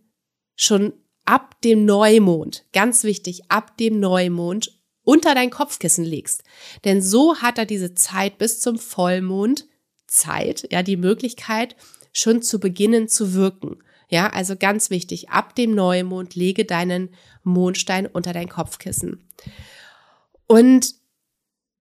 [0.57, 0.93] schon
[1.25, 4.80] ab dem Neumond, ganz wichtig, ab dem Neumond
[5.11, 6.45] unter dein Kopfkissen legst.
[6.85, 9.67] Denn so hat er diese Zeit bis zum Vollmond
[10.07, 11.75] Zeit, ja, die Möglichkeit,
[12.13, 13.83] schon zu beginnen zu wirken.
[14.09, 17.11] Ja, also ganz wichtig, ab dem Neumond lege deinen
[17.43, 19.29] Mondstein unter dein Kopfkissen.
[20.47, 20.95] Und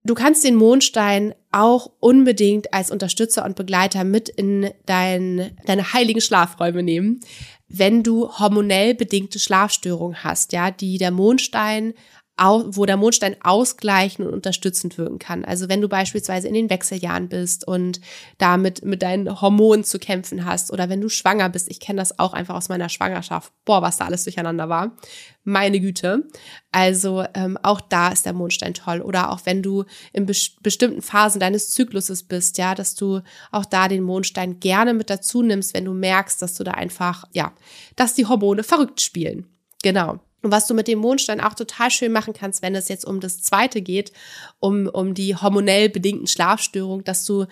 [0.03, 6.21] du kannst den Mondstein auch unbedingt als Unterstützer und Begleiter mit in dein, deine heiligen
[6.21, 7.19] Schlafräume nehmen,
[7.67, 11.93] wenn du hormonell bedingte Schlafstörungen hast, ja, die der Mondstein
[12.39, 15.43] wo der Mondstein ausgleichen und unterstützend wirken kann.
[15.45, 17.99] Also wenn du beispielsweise in den Wechseljahren bist und
[18.38, 22.17] damit mit deinen Hormonen zu kämpfen hast oder wenn du schwanger bist, ich kenne das
[22.19, 24.95] auch einfach aus meiner Schwangerschaft, boah, was da alles durcheinander war,
[25.43, 26.28] meine Güte.
[26.71, 29.02] Also ähm, auch da ist der Mondstein toll.
[29.02, 33.21] Oder auch wenn du in bes bestimmten Phasen deines Zykluses bist, ja, dass du
[33.52, 37.25] auch da den Mondstein gerne mit dazu nimmst, wenn du merkst, dass du da einfach,
[37.34, 37.54] ja,
[37.95, 39.47] dass die Hormone verrückt spielen.
[39.84, 40.19] Genau.
[40.41, 43.19] Und was du mit dem Mondstein auch total schön machen kannst, wenn es jetzt um
[43.19, 44.12] das zweite geht,
[44.60, 47.45] um, um die hormonell bedingten Schlafstörungen, dass du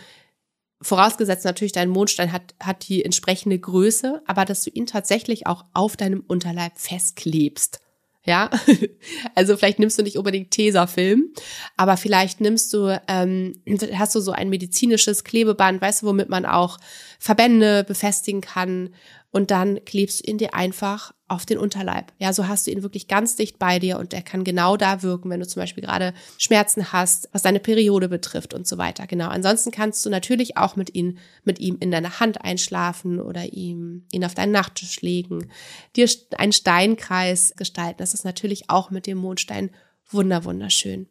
[0.82, 5.65] vorausgesetzt natürlich dein Mondstein hat, hat die entsprechende Größe, aber dass du ihn tatsächlich auch
[5.73, 7.80] auf deinem Unterleib festklebst.
[8.26, 8.50] Ja,
[9.36, 11.32] also vielleicht nimmst du nicht unbedingt Tesafilm,
[11.78, 13.54] aber vielleicht nimmst du, ähm,
[13.93, 16.78] hast du so ein medizinisches Klebeband, weißt du, womit man auch
[17.19, 18.93] Verbände befestigen kann
[19.32, 22.13] und dann klebst du ihn dir einfach auf den Unterleib.
[22.19, 25.03] Ja, so hast du ihn wirklich ganz dicht bei dir und er kann genau da
[25.03, 29.07] wirken, wenn du zum Beispiel gerade Schmerzen hast, was deine Periode betrifft und so weiter.
[29.07, 29.27] Genau.
[29.27, 34.05] Ansonsten kannst du natürlich auch mit ihm, mit ihm in deiner Hand einschlafen oder ihm,
[34.11, 35.49] ihn auf deinen Nachttisch legen,
[35.95, 37.97] dir einen Steinkreis gestalten.
[37.99, 39.71] Das ist natürlich auch mit dem Mondstein
[40.09, 41.07] wunder, wunderschön.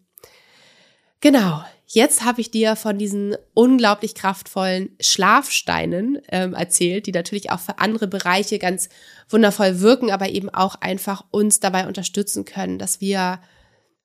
[1.21, 7.61] Genau, jetzt habe ich dir von diesen unglaublich kraftvollen Schlafsteinen ähm, erzählt, die natürlich auch
[7.61, 8.89] für andere Bereiche ganz
[9.29, 13.41] wundervoll wirken, aber eben auch einfach uns dabei unterstützen können, dass wir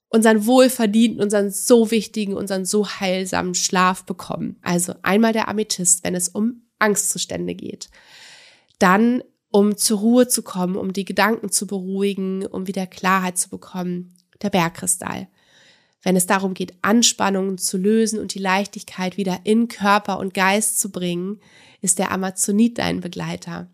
[0.08, 4.58] unseren wohlverdienten, unseren so wichtigen, unseren so heilsamen Schlaf bekommen.
[4.62, 7.90] Also einmal der Amethyst, wenn es um Angstzustände geht.
[8.80, 13.50] Dann um zur Ruhe zu kommen, um die Gedanken zu beruhigen, um wieder Klarheit zu
[13.50, 15.28] bekommen, der Bergkristall
[16.04, 20.80] wenn es darum geht, Anspannungen zu lösen und die Leichtigkeit wieder in Körper und Geist
[20.80, 21.40] zu bringen,
[21.82, 23.70] ist der Amazonit dein Begleiter.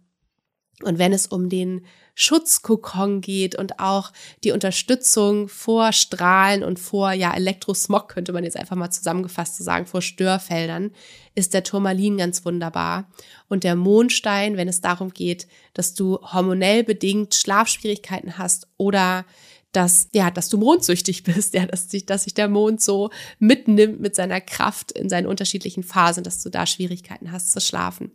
[0.83, 4.11] Und wenn es um den Schutzkokon geht und auch
[4.43, 9.63] die Unterstützung vor Strahlen und vor ja Elektrosmog könnte man jetzt einfach mal zusammengefasst zu
[9.63, 10.91] sagen vor Störfeldern
[11.35, 13.07] ist der Turmalin ganz wunderbar
[13.49, 19.23] und der Mondstein, wenn es darum geht, dass du hormonell bedingt Schlafschwierigkeiten hast oder
[19.71, 23.99] dass, ja, dass du mondsüchtig bist, ja, dass sich, dass sich der Mond so mitnimmt
[23.99, 28.11] mit seiner Kraft in seinen unterschiedlichen Phasen, dass du da Schwierigkeiten hast zu schlafen.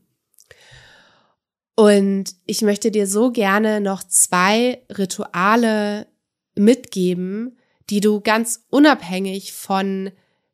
[1.75, 6.07] Und ich möchte dir so gerne noch zwei Rituale
[6.55, 10.11] mitgeben, die du ganz unabhängig von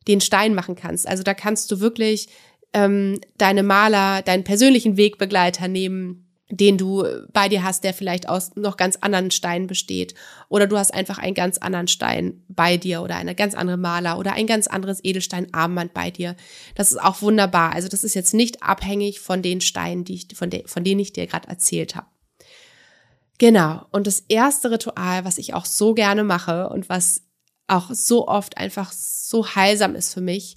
[0.07, 1.09] den Steinen machen kannst.
[1.09, 2.29] Also da kannst du wirklich
[2.73, 8.57] ähm, deine Maler, deinen persönlichen Wegbegleiter nehmen, den du bei dir hast, der vielleicht aus
[8.57, 10.15] noch ganz anderen Steinen besteht.
[10.49, 14.19] Oder du hast einfach einen ganz anderen Stein bei dir oder eine ganz andere Maler
[14.19, 16.37] oder ein ganz anderes Edelsteinarmband bei dir.
[16.75, 17.75] Das ist auch wunderbar.
[17.75, 21.01] Also das ist jetzt nicht abhängig von den Steinen, die ich, von, de, von denen
[21.01, 22.07] ich dir gerade erzählt habe.
[23.37, 23.87] Genau.
[23.93, 27.23] Und das erste Ritual, was ich auch so gerne mache und was
[27.67, 30.57] auch so oft einfach so heilsam ist für mich,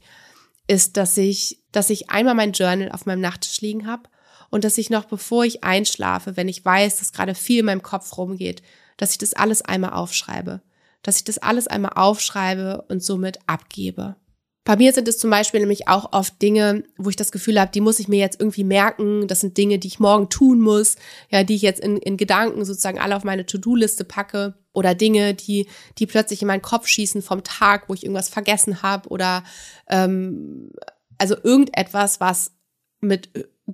[0.67, 4.03] ist, dass ich, dass ich einmal mein Journal auf meinem Nachttisch liegen habe
[4.51, 7.81] und dass ich noch bevor ich einschlafe, wenn ich weiß, dass gerade viel in meinem
[7.81, 8.61] Kopf rumgeht,
[8.97, 10.61] dass ich das alles einmal aufschreibe,
[11.01, 14.15] dass ich das alles einmal aufschreibe und somit abgebe.
[14.63, 17.71] Bei mir sind es zum Beispiel nämlich auch oft Dinge, wo ich das Gefühl habe,
[17.71, 19.27] die muss ich mir jetzt irgendwie merken.
[19.27, 20.97] Das sind Dinge, die ich morgen tun muss,
[21.31, 25.33] ja, die ich jetzt in, in Gedanken sozusagen alle auf meine To-Do-Liste packe oder Dinge,
[25.33, 29.43] die die plötzlich in meinen Kopf schießen vom Tag, wo ich irgendwas vergessen habe oder
[29.89, 30.71] ähm,
[31.17, 32.51] also irgendetwas, was
[32.99, 33.29] mit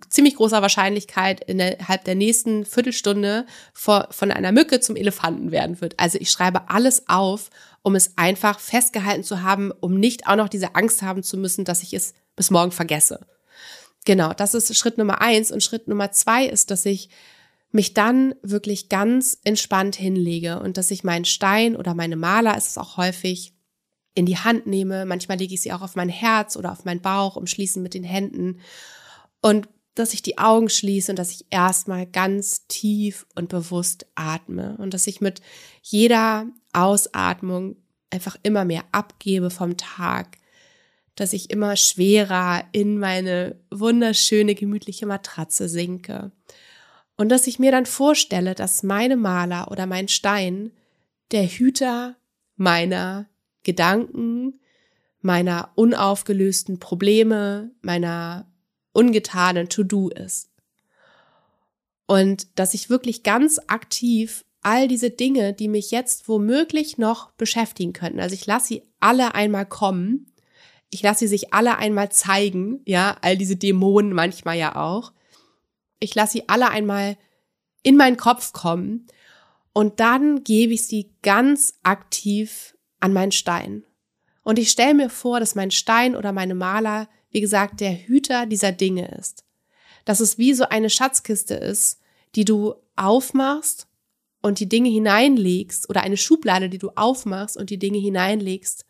[0.09, 5.99] ziemlich großer Wahrscheinlichkeit innerhalb der nächsten Viertelstunde von einer Mücke zum Elefanten werden wird.
[5.99, 7.49] Also ich schreibe alles auf,
[7.81, 11.65] um es einfach festgehalten zu haben, um nicht auch noch diese Angst haben zu müssen,
[11.65, 13.25] dass ich es bis morgen vergesse.
[14.05, 15.51] Genau, das ist Schritt Nummer eins.
[15.51, 17.09] Und Schritt Nummer zwei ist, dass ich
[17.71, 22.69] mich dann wirklich ganz entspannt hinlege und dass ich meinen Stein oder meine Maler, ist
[22.69, 23.53] es auch häufig,
[24.15, 25.05] in die Hand nehme.
[25.05, 28.03] Manchmal lege ich sie auch auf mein Herz oder auf meinen Bauch, umschließen mit den
[28.03, 28.59] Händen.
[29.41, 34.75] Und dass ich die Augen schließe und dass ich erstmal ganz tief und bewusst atme
[34.77, 35.41] und dass ich mit
[35.81, 37.75] jeder Ausatmung
[38.09, 40.37] einfach immer mehr abgebe vom Tag,
[41.15, 46.31] dass ich immer schwerer in meine wunderschöne, gemütliche Matratze sinke.
[47.17, 50.71] Und dass ich mir dann vorstelle, dass meine Maler oder mein Stein
[51.31, 52.15] der Hüter
[52.55, 53.27] meiner
[53.63, 54.59] Gedanken,
[55.21, 58.47] meiner unaufgelösten Probleme, meiner
[58.97, 60.49] ungetanen To-Do ist.
[62.07, 67.93] Und dass ich wirklich ganz aktiv all diese Dinge, die mich jetzt womöglich noch beschäftigen
[67.93, 70.33] könnten, also ich lasse sie alle einmal kommen,
[70.89, 75.11] ich lasse sie sich alle einmal zeigen, ja, all diese Dämonen manchmal ja auch.
[75.99, 77.17] Ich lasse sie alle einmal
[77.83, 79.05] in meinen Kopf kommen
[79.73, 83.83] und dann gebe ich sie ganz aktiv an meinen Stein.
[84.43, 88.47] Und ich stelle mir vor, dass mein Stein oder meine Maler wie gesagt, der Hüter
[88.47, 89.45] dieser Dinge ist.
[90.05, 91.99] Dass es wie so eine Schatzkiste ist,
[92.33, 93.85] die du aufmachst
[94.41, 98.87] und die Dinge hineinlegst oder eine Schublade, die du aufmachst und die Dinge hineinlegst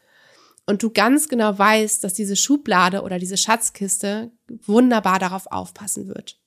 [0.66, 4.32] und du ganz genau weißt, dass diese Schublade oder diese Schatzkiste
[4.66, 6.40] wunderbar darauf aufpassen wird.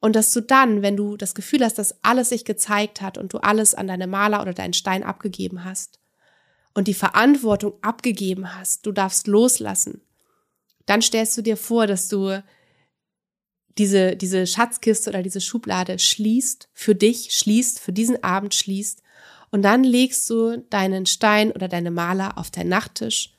[0.00, 3.32] Und dass du dann, wenn du das Gefühl hast, dass alles sich gezeigt hat und
[3.32, 6.00] du alles an deine Maler oder deinen Stein abgegeben hast
[6.74, 10.00] und die Verantwortung abgegeben hast, du darfst loslassen,
[10.86, 12.42] dann stellst du dir vor, dass du
[13.78, 19.02] diese, diese Schatzkiste oder diese Schublade schließt, für dich schließt, für diesen Abend schließt.
[19.50, 23.34] Und dann legst du deinen Stein oder deine Maler auf deinen Nachttisch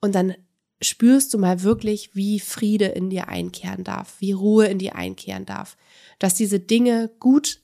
[0.00, 0.34] und dann
[0.80, 5.44] spürst du mal wirklich, wie Friede in dir einkehren darf, wie Ruhe in dir einkehren
[5.44, 5.76] darf,
[6.18, 7.60] dass diese Dinge gut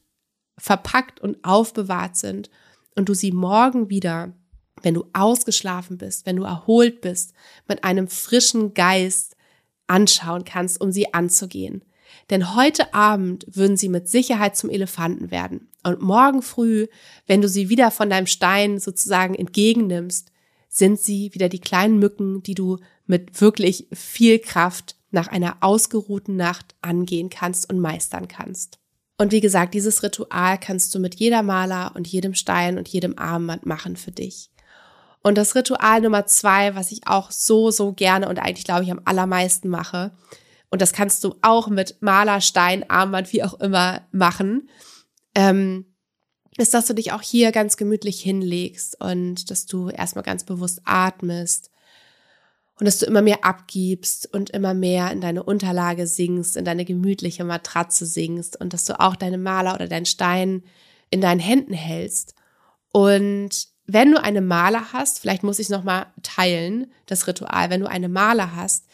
[0.58, 2.50] verpackt und aufbewahrt sind
[2.96, 4.32] und du sie morgen wieder,
[4.82, 7.32] wenn du ausgeschlafen bist, wenn du erholt bist,
[7.68, 9.36] mit einem frischen Geist
[9.86, 11.84] anschauen kannst, um sie anzugehen.
[12.30, 15.68] Denn heute Abend würden sie mit Sicherheit zum Elefanten werden.
[15.82, 16.86] Und morgen früh,
[17.26, 20.30] wenn du sie wieder von deinem Stein sozusagen entgegennimmst,
[20.68, 26.36] sind sie wieder die kleinen Mücken, die du mit wirklich viel Kraft nach einer ausgeruhten
[26.36, 28.78] Nacht angehen kannst und meistern kannst.
[29.16, 33.16] Und wie gesagt, dieses Ritual kannst du mit jeder Maler und jedem Stein und jedem
[33.16, 34.50] Armband machen für dich.
[35.24, 38.92] Und das Ritual Nummer zwei, was ich auch so, so gerne und eigentlich glaube ich
[38.92, 40.12] am allermeisten mache,
[40.70, 44.68] und das kannst du auch mit Maler, Stein, Armband, wie auch immer machen,
[45.36, 45.86] ähm,
[46.58, 50.82] ist, dass du dich auch hier ganz gemütlich hinlegst und dass du erstmal ganz bewusst
[50.84, 51.70] atmest
[52.78, 56.84] und dass du immer mehr abgibst und immer mehr in deine Unterlage singst, in deine
[56.84, 60.64] gemütliche Matratze singst und dass du auch deine Maler oder deinen Stein
[61.08, 62.34] in deinen Händen hältst.
[62.90, 67.80] Und wenn du eine Maler hast, vielleicht muss ich noch mal teilen, das Ritual, wenn
[67.80, 68.86] du eine Maler hast,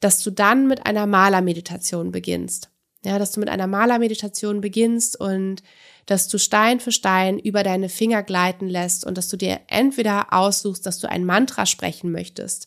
[0.00, 2.70] dass du dann mit einer Malermeditation beginnst.
[3.04, 5.62] Ja, dass du mit einer Malermeditation beginnst und
[6.06, 10.32] dass du Stein für Stein über deine Finger gleiten lässt und dass du dir entweder
[10.32, 12.66] aussuchst, dass du ein Mantra sprechen möchtest.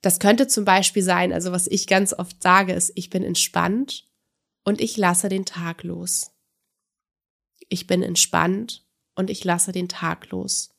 [0.00, 4.06] Das könnte zum Beispiel sein, also was ich ganz oft sage, ist, ich bin entspannt
[4.64, 6.30] und ich lasse den Tag los.
[7.68, 8.84] Ich bin entspannt
[9.14, 10.70] und ich lasse den Tag los.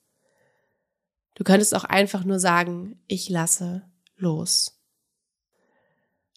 [1.36, 3.84] Du könntest auch einfach nur sagen, ich lasse
[4.16, 4.80] los.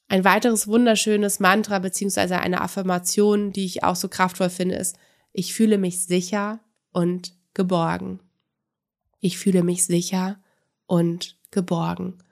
[0.08, 4.96] Ein weiteres wunderschönes Mantra beziehungsweise eine Affirmation, die ich auch so kraftvoll finde, ist,
[5.32, 6.60] ich fühle mich sicher
[6.92, 8.20] und geborgen.
[9.20, 10.38] Ich fühle mich sicher
[10.86, 12.22] und geborgen.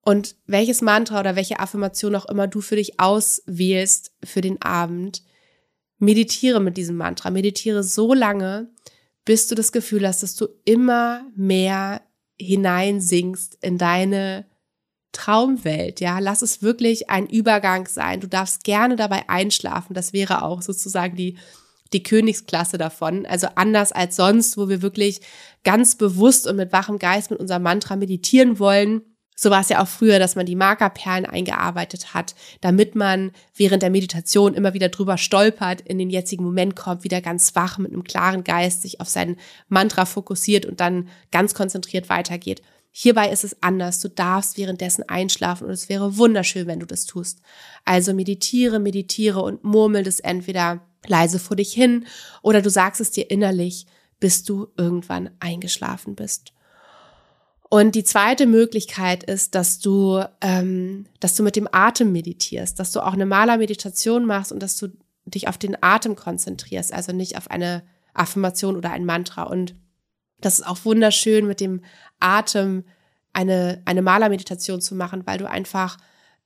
[0.00, 5.22] Und welches Mantra oder welche Affirmation auch immer du für dich auswählst für den Abend,
[6.02, 7.30] meditiere mit diesem Mantra.
[7.30, 8.68] Meditiere so lange,
[9.24, 12.02] bis du das Gefühl hast, dass du immer mehr
[12.38, 14.46] hineinsinkst in deine
[15.12, 18.20] Traumwelt, ja, lass es wirklich ein Übergang sein.
[18.20, 19.94] Du darfst gerne dabei einschlafen.
[19.94, 21.36] Das wäre auch sozusagen die,
[21.92, 23.26] die Königsklasse davon.
[23.26, 25.20] Also anders als sonst, wo wir wirklich
[25.64, 29.02] ganz bewusst und mit wachem Geist mit unserem Mantra meditieren wollen.
[29.34, 33.82] So war es ja auch früher, dass man die Markerperlen eingearbeitet hat, damit man während
[33.82, 37.92] der Meditation immer wieder drüber stolpert, in den jetzigen Moment kommt, wieder ganz wach mit
[37.92, 39.36] einem klaren Geist sich auf sein
[39.68, 42.62] Mantra fokussiert und dann ganz konzentriert weitergeht.
[42.94, 44.00] Hierbei ist es anders.
[44.00, 47.40] Du darfst währenddessen einschlafen und es wäre wunderschön, wenn du das tust.
[47.86, 52.06] Also meditiere, meditiere und murmel das entweder leise vor dich hin
[52.42, 53.86] oder du sagst es dir innerlich,
[54.20, 56.52] bis du irgendwann eingeschlafen bist.
[57.72, 62.92] Und die zweite Möglichkeit ist, dass du, ähm, dass du mit dem Atem meditierst, dass
[62.92, 64.88] du auch eine Malermeditation machst und dass du
[65.24, 69.44] dich auf den Atem konzentrierst, also nicht auf eine Affirmation oder ein Mantra.
[69.44, 69.74] Und
[70.38, 71.80] das ist auch wunderschön mit dem
[72.20, 72.84] Atem
[73.32, 75.96] eine, eine Malermeditation zu machen, weil du einfach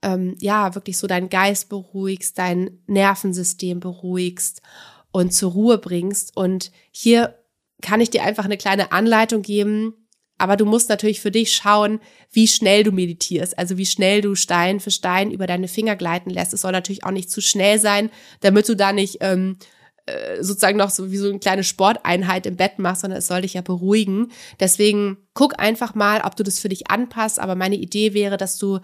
[0.03, 4.63] ähm, ja wirklich so deinen Geist beruhigst, dein Nervensystem beruhigst
[5.11, 6.37] und zur Ruhe bringst.
[6.37, 7.37] Und hier
[7.83, 10.06] kann ich dir einfach eine kleine Anleitung geben,
[10.39, 14.35] aber du musst natürlich für dich schauen, wie schnell du meditierst, also wie schnell du
[14.35, 16.53] Stein für Stein über deine Finger gleiten lässt.
[16.53, 18.11] Es soll natürlich auch nicht zu schnell sein,
[18.41, 19.59] damit du da nicht ähm,
[20.07, 23.43] äh, sozusagen noch so wie so eine kleine Sporteinheit im Bett machst, sondern es soll
[23.43, 24.31] dich ja beruhigen.
[24.61, 27.41] Deswegen guck einfach mal, ob du das für dich anpasst.
[27.41, 28.79] Aber meine Idee wäre, dass du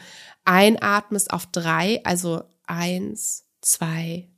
[0.45, 4.31] einatmest auf drei, also eins, zwei,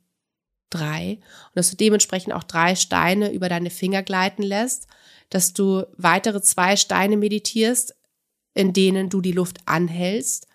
[0.69, 1.19] drei.
[1.47, 4.87] Und dass du dementsprechend auch drei Steine über deine Finger gleiten lässt,
[5.29, 7.95] dass du weitere zwei Steine meditierst,
[8.53, 10.47] in denen du die Luft anhältst.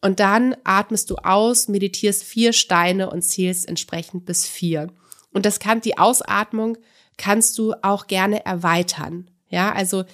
[0.00, 4.88] Und dann atmest du aus, meditierst vier Steine und zählst entsprechend bis vier.
[5.32, 6.78] Und das kann die Ausatmung
[7.16, 9.30] kannst du auch gerne erweitern.
[9.48, 10.04] Ja, also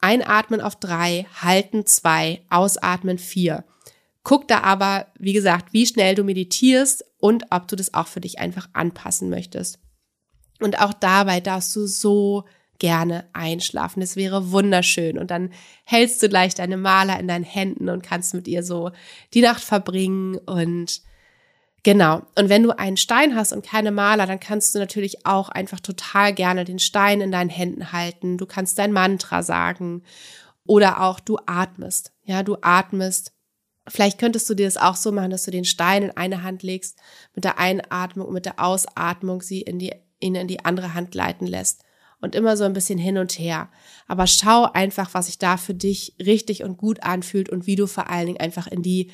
[0.00, 3.64] einatmen auf drei, halten zwei, ausatmen vier.
[4.22, 8.20] Guck da aber, wie gesagt, wie schnell du meditierst und ob du das auch für
[8.20, 9.78] dich einfach anpassen möchtest.
[10.60, 12.44] Und auch dabei darfst du so
[12.78, 14.02] gerne einschlafen.
[14.02, 15.18] Es wäre wunderschön.
[15.18, 15.50] Und dann
[15.84, 18.90] hältst du gleich deine Maler in deinen Händen und kannst mit ihr so
[19.34, 21.02] die Nacht verbringen und
[21.86, 22.22] Genau.
[22.34, 25.78] Und wenn du einen Stein hast und keine Maler, dann kannst du natürlich auch einfach
[25.78, 28.38] total gerne den Stein in deinen Händen halten.
[28.38, 30.02] Du kannst dein Mantra sagen
[30.66, 32.10] oder auch du atmest.
[32.24, 33.34] Ja, du atmest.
[33.86, 36.64] Vielleicht könntest du dir das auch so machen, dass du den Stein in eine Hand
[36.64, 36.98] legst,
[37.36, 41.46] mit der Einatmung mit der Ausatmung sie in die, ihn in die andere Hand gleiten
[41.46, 41.84] lässt.
[42.20, 43.68] Und immer so ein bisschen hin und her.
[44.06, 47.86] Aber schau einfach, was sich da für dich richtig und gut anfühlt und wie du
[47.86, 49.10] vor allen Dingen einfach in die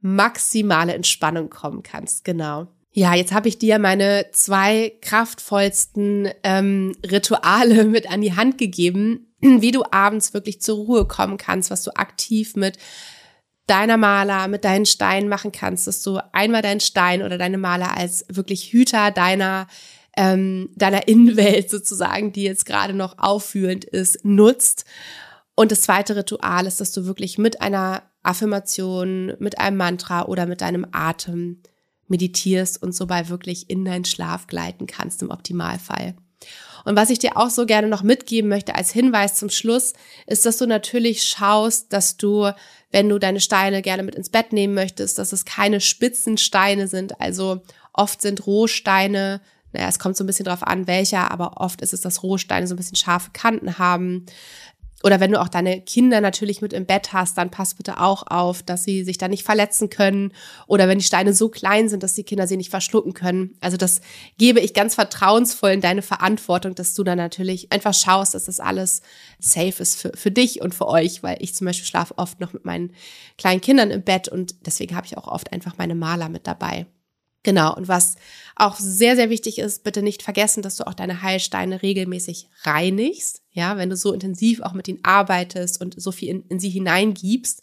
[0.00, 2.24] maximale Entspannung kommen kannst.
[2.24, 2.68] Genau.
[2.96, 9.34] Ja, jetzt habe ich dir meine zwei kraftvollsten ähm, Rituale mit an die Hand gegeben,
[9.40, 12.78] wie du abends wirklich zur Ruhe kommen kannst, was du aktiv mit
[13.66, 17.96] deiner Maler, mit deinen Steinen machen kannst, dass du einmal deinen Stein oder deine Maler
[17.96, 19.66] als wirklich Hüter deiner
[20.16, 24.84] ähm, deiner Innenwelt sozusagen, die jetzt gerade noch aufführend ist, nutzt.
[25.54, 30.46] Und das zweite Ritual ist, dass du wirklich mit einer Affirmation, mit einem Mantra oder
[30.46, 31.62] mit deinem Atem
[32.08, 36.14] meditierst und sobald wirklich in deinen Schlaf gleiten kannst im Optimalfall.
[36.84, 39.94] Und was ich dir auch so gerne noch mitgeben möchte als Hinweis zum Schluss,
[40.26, 42.50] ist, dass du natürlich schaust, dass du,
[42.90, 46.86] wenn du deine Steine gerne mit ins Bett nehmen möchtest, dass es keine spitzen Steine
[46.86, 47.20] sind.
[47.20, 47.62] Also
[47.94, 49.40] oft sind Rohsteine,
[49.74, 52.66] naja, es kommt so ein bisschen drauf an, welcher, aber oft ist es, dass Rohsteine
[52.66, 54.24] so ein bisschen scharfe Kanten haben.
[55.04, 58.26] Oder wenn du auch deine Kinder natürlich mit im Bett hast, dann pass bitte auch
[58.26, 60.32] auf, dass sie sich da nicht verletzen können.
[60.66, 63.54] Oder wenn die Steine so klein sind, dass die Kinder sie nicht verschlucken können.
[63.60, 64.00] Also das
[64.38, 68.60] gebe ich ganz vertrauensvoll in deine Verantwortung, dass du dann natürlich einfach schaust, dass das
[68.60, 69.02] alles
[69.38, 72.54] safe ist für, für dich und für euch, weil ich zum Beispiel schlafe oft noch
[72.54, 72.94] mit meinen
[73.36, 76.86] kleinen Kindern im Bett und deswegen habe ich auch oft einfach meine Maler mit dabei.
[77.44, 78.16] Genau, und was
[78.56, 83.42] auch sehr, sehr wichtig ist, bitte nicht vergessen, dass du auch deine Heilsteine regelmäßig reinigst.
[83.52, 86.70] Ja, wenn du so intensiv auch mit ihnen arbeitest und so viel in, in sie
[86.70, 87.62] hineingibst,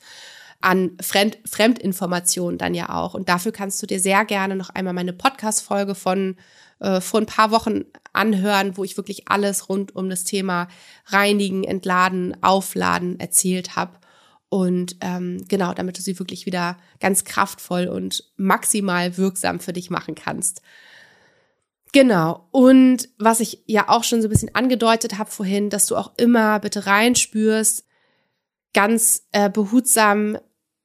[0.62, 3.16] an Fremd, Fremdinformationen dann ja auch.
[3.16, 6.38] Und dafür kannst du dir sehr gerne noch einmal meine Podcast-Folge von
[6.80, 10.68] äh, vor ein paar Wochen anhören, wo ich wirklich alles rund um das Thema
[11.08, 13.94] Reinigen, Entladen, Aufladen erzählt habe.
[14.54, 19.90] Und ähm, genau, damit du sie wirklich wieder ganz kraftvoll und maximal wirksam für dich
[19.90, 20.62] machen kannst.
[21.94, 22.50] Genau.
[22.52, 26.12] Und was ich ja auch schon so ein bisschen angedeutet habe vorhin, dass du auch
[26.18, 27.86] immer bitte reinspürst,
[28.74, 30.38] ganz äh, behutsam,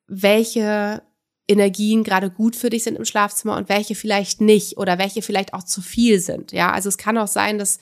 [0.07, 1.03] welche
[1.49, 5.55] Energien gerade gut für dich sind im Schlafzimmer und welche vielleicht nicht oder welche vielleicht
[5.55, 6.53] auch zu viel sind.
[6.53, 7.81] Ja, also es kann auch sein, dass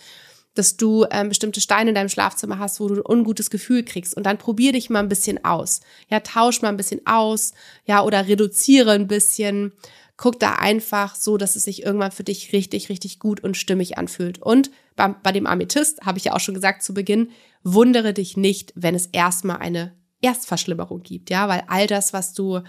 [0.55, 4.17] dass du ähm, bestimmte Steine in deinem Schlafzimmer hast, wo du ein ungutes Gefühl kriegst.
[4.17, 5.81] Und dann probier dich mal ein bisschen aus.
[6.09, 7.53] Ja, tausch mal ein bisschen aus,
[7.85, 9.73] ja, oder reduziere ein bisschen.
[10.17, 13.99] Guck da einfach so, dass es sich irgendwann für dich richtig, richtig gut und stimmig
[13.99, 14.41] anfühlt.
[14.41, 17.31] Und bei, bei dem Amethyst, habe ich ja auch schon gesagt zu Beginn,
[17.65, 22.61] wundere dich nicht, wenn es erstmal eine Erstverschlimmerung gibt, ja, weil all das, was du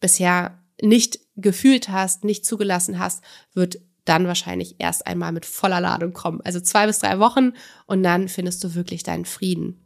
[0.00, 3.22] bisher nicht gefühlt hast, nicht zugelassen hast,
[3.54, 6.40] wird dann wahrscheinlich erst einmal mit voller Ladung kommen.
[6.44, 7.52] Also zwei bis drei Wochen
[7.86, 9.78] und dann findest du wirklich deinen Frieden.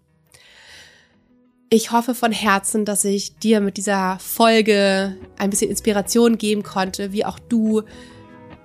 [1.69, 7.13] Ich hoffe von Herzen, dass ich dir mit dieser Folge ein bisschen Inspiration geben konnte,
[7.13, 7.83] wie auch du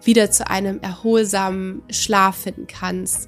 [0.04, 3.28] wieder zu einem erholsamen Schlaf finden kannst.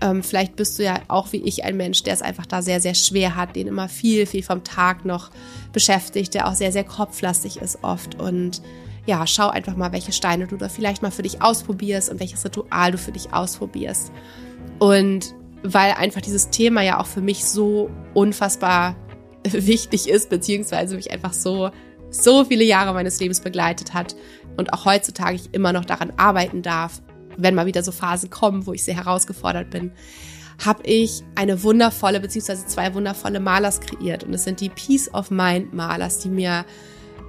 [0.00, 2.80] Ähm, vielleicht bist du ja auch wie ich ein Mensch, der es einfach da sehr,
[2.80, 5.30] sehr schwer hat, den immer viel, viel vom Tag noch
[5.72, 8.60] beschäftigt, der auch sehr, sehr kopflastig ist oft und
[9.06, 12.44] ja, schau einfach mal, welche Steine du da vielleicht mal für dich ausprobierst und welches
[12.44, 14.12] Ritual du für dich ausprobierst.
[14.78, 18.96] Und weil einfach dieses Thema ja auch für mich so unfassbar
[19.44, 21.70] wichtig ist, beziehungsweise mich einfach so,
[22.10, 24.14] so viele Jahre meines Lebens begleitet hat
[24.56, 27.02] und auch heutzutage ich immer noch daran arbeiten darf,
[27.36, 29.92] wenn mal wieder so Phasen kommen, wo ich sehr herausgefordert bin,
[30.64, 34.22] habe ich eine wundervolle, beziehungsweise zwei wundervolle Malers kreiert.
[34.22, 36.64] Und es sind die Peace of Mind Malers, die mir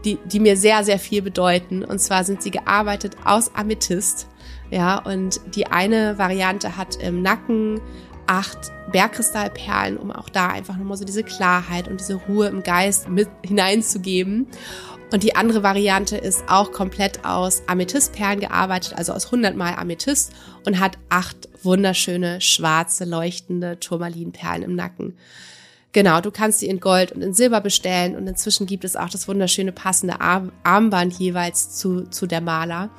[0.06, 1.84] die, die mir sehr, sehr viel bedeuten.
[1.84, 4.28] Und zwar sind sie gearbeitet aus Amethyst.
[4.72, 7.82] Ja, und die eine Variante hat im Nacken
[8.28, 13.10] acht Bergkristallperlen, um auch da einfach nochmal so diese Klarheit und diese Ruhe im Geist
[13.10, 14.48] mit hineinzugeben.
[15.12, 20.34] Und die andere Variante ist auch komplett aus Amethystperlen gearbeitet, also aus 100 mal Amethyst
[20.66, 25.16] und hat acht wunderschöne schwarze leuchtende Turmalinperlen im Nacken.
[25.96, 29.08] Genau, du kannst sie in Gold und in Silber bestellen und inzwischen gibt es auch
[29.08, 32.90] das wunderschöne passende Armband jeweils zu, zu der Maler.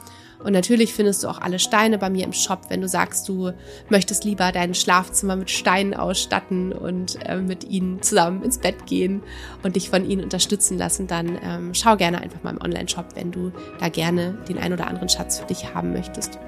[0.43, 3.53] Und natürlich findest du auch alle Steine bei mir im Shop, wenn du sagst, du
[3.91, 9.23] möchtest lieber dein Schlafzimmer mit Steinen ausstatten und äh, mit ihnen zusammen ins Bett gehen
[9.63, 13.31] und dich von ihnen unterstützen lassen, dann ähm, schau gerne einfach mal im Online-Shop, wenn
[13.31, 16.39] du da gerne den ein oder anderen Schatz für dich haben möchtest.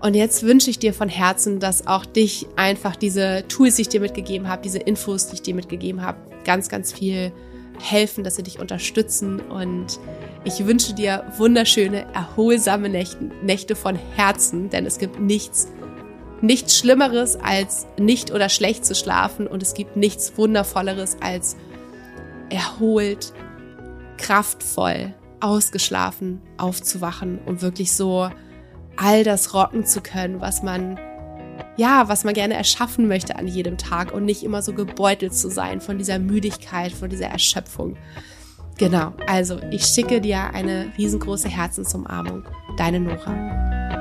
[0.00, 3.88] Und jetzt wünsche ich dir von Herzen, dass auch dich einfach diese Tools, die ich
[3.88, 7.32] dir mitgegeben habe, diese Infos, die ich dir mitgegeben habe, ganz, ganz viel
[7.80, 9.40] helfen, dass sie dich unterstützen.
[9.40, 9.98] Und
[10.44, 15.68] Ich wünsche dir wunderschöne, erholsame Nächte, Nächte von Herzen, denn es gibt nichts,
[16.40, 21.56] nichts Schlimmeres als nicht oder schlecht zu schlafen und es gibt nichts Wundervolleres als
[22.48, 23.32] erholt,
[24.18, 28.30] kraftvoll, ausgeschlafen aufzuwachen und wirklich so
[28.96, 30.98] all das rocken zu können, was man
[31.76, 35.50] ja, was man gerne erschaffen möchte an jedem Tag und nicht immer so gebeutelt zu
[35.50, 37.96] sein von dieser Müdigkeit, von dieser Erschöpfung.
[38.78, 42.44] Genau, also ich schicke dir eine riesengroße Herzensumarmung.
[42.76, 43.95] Deine Nora.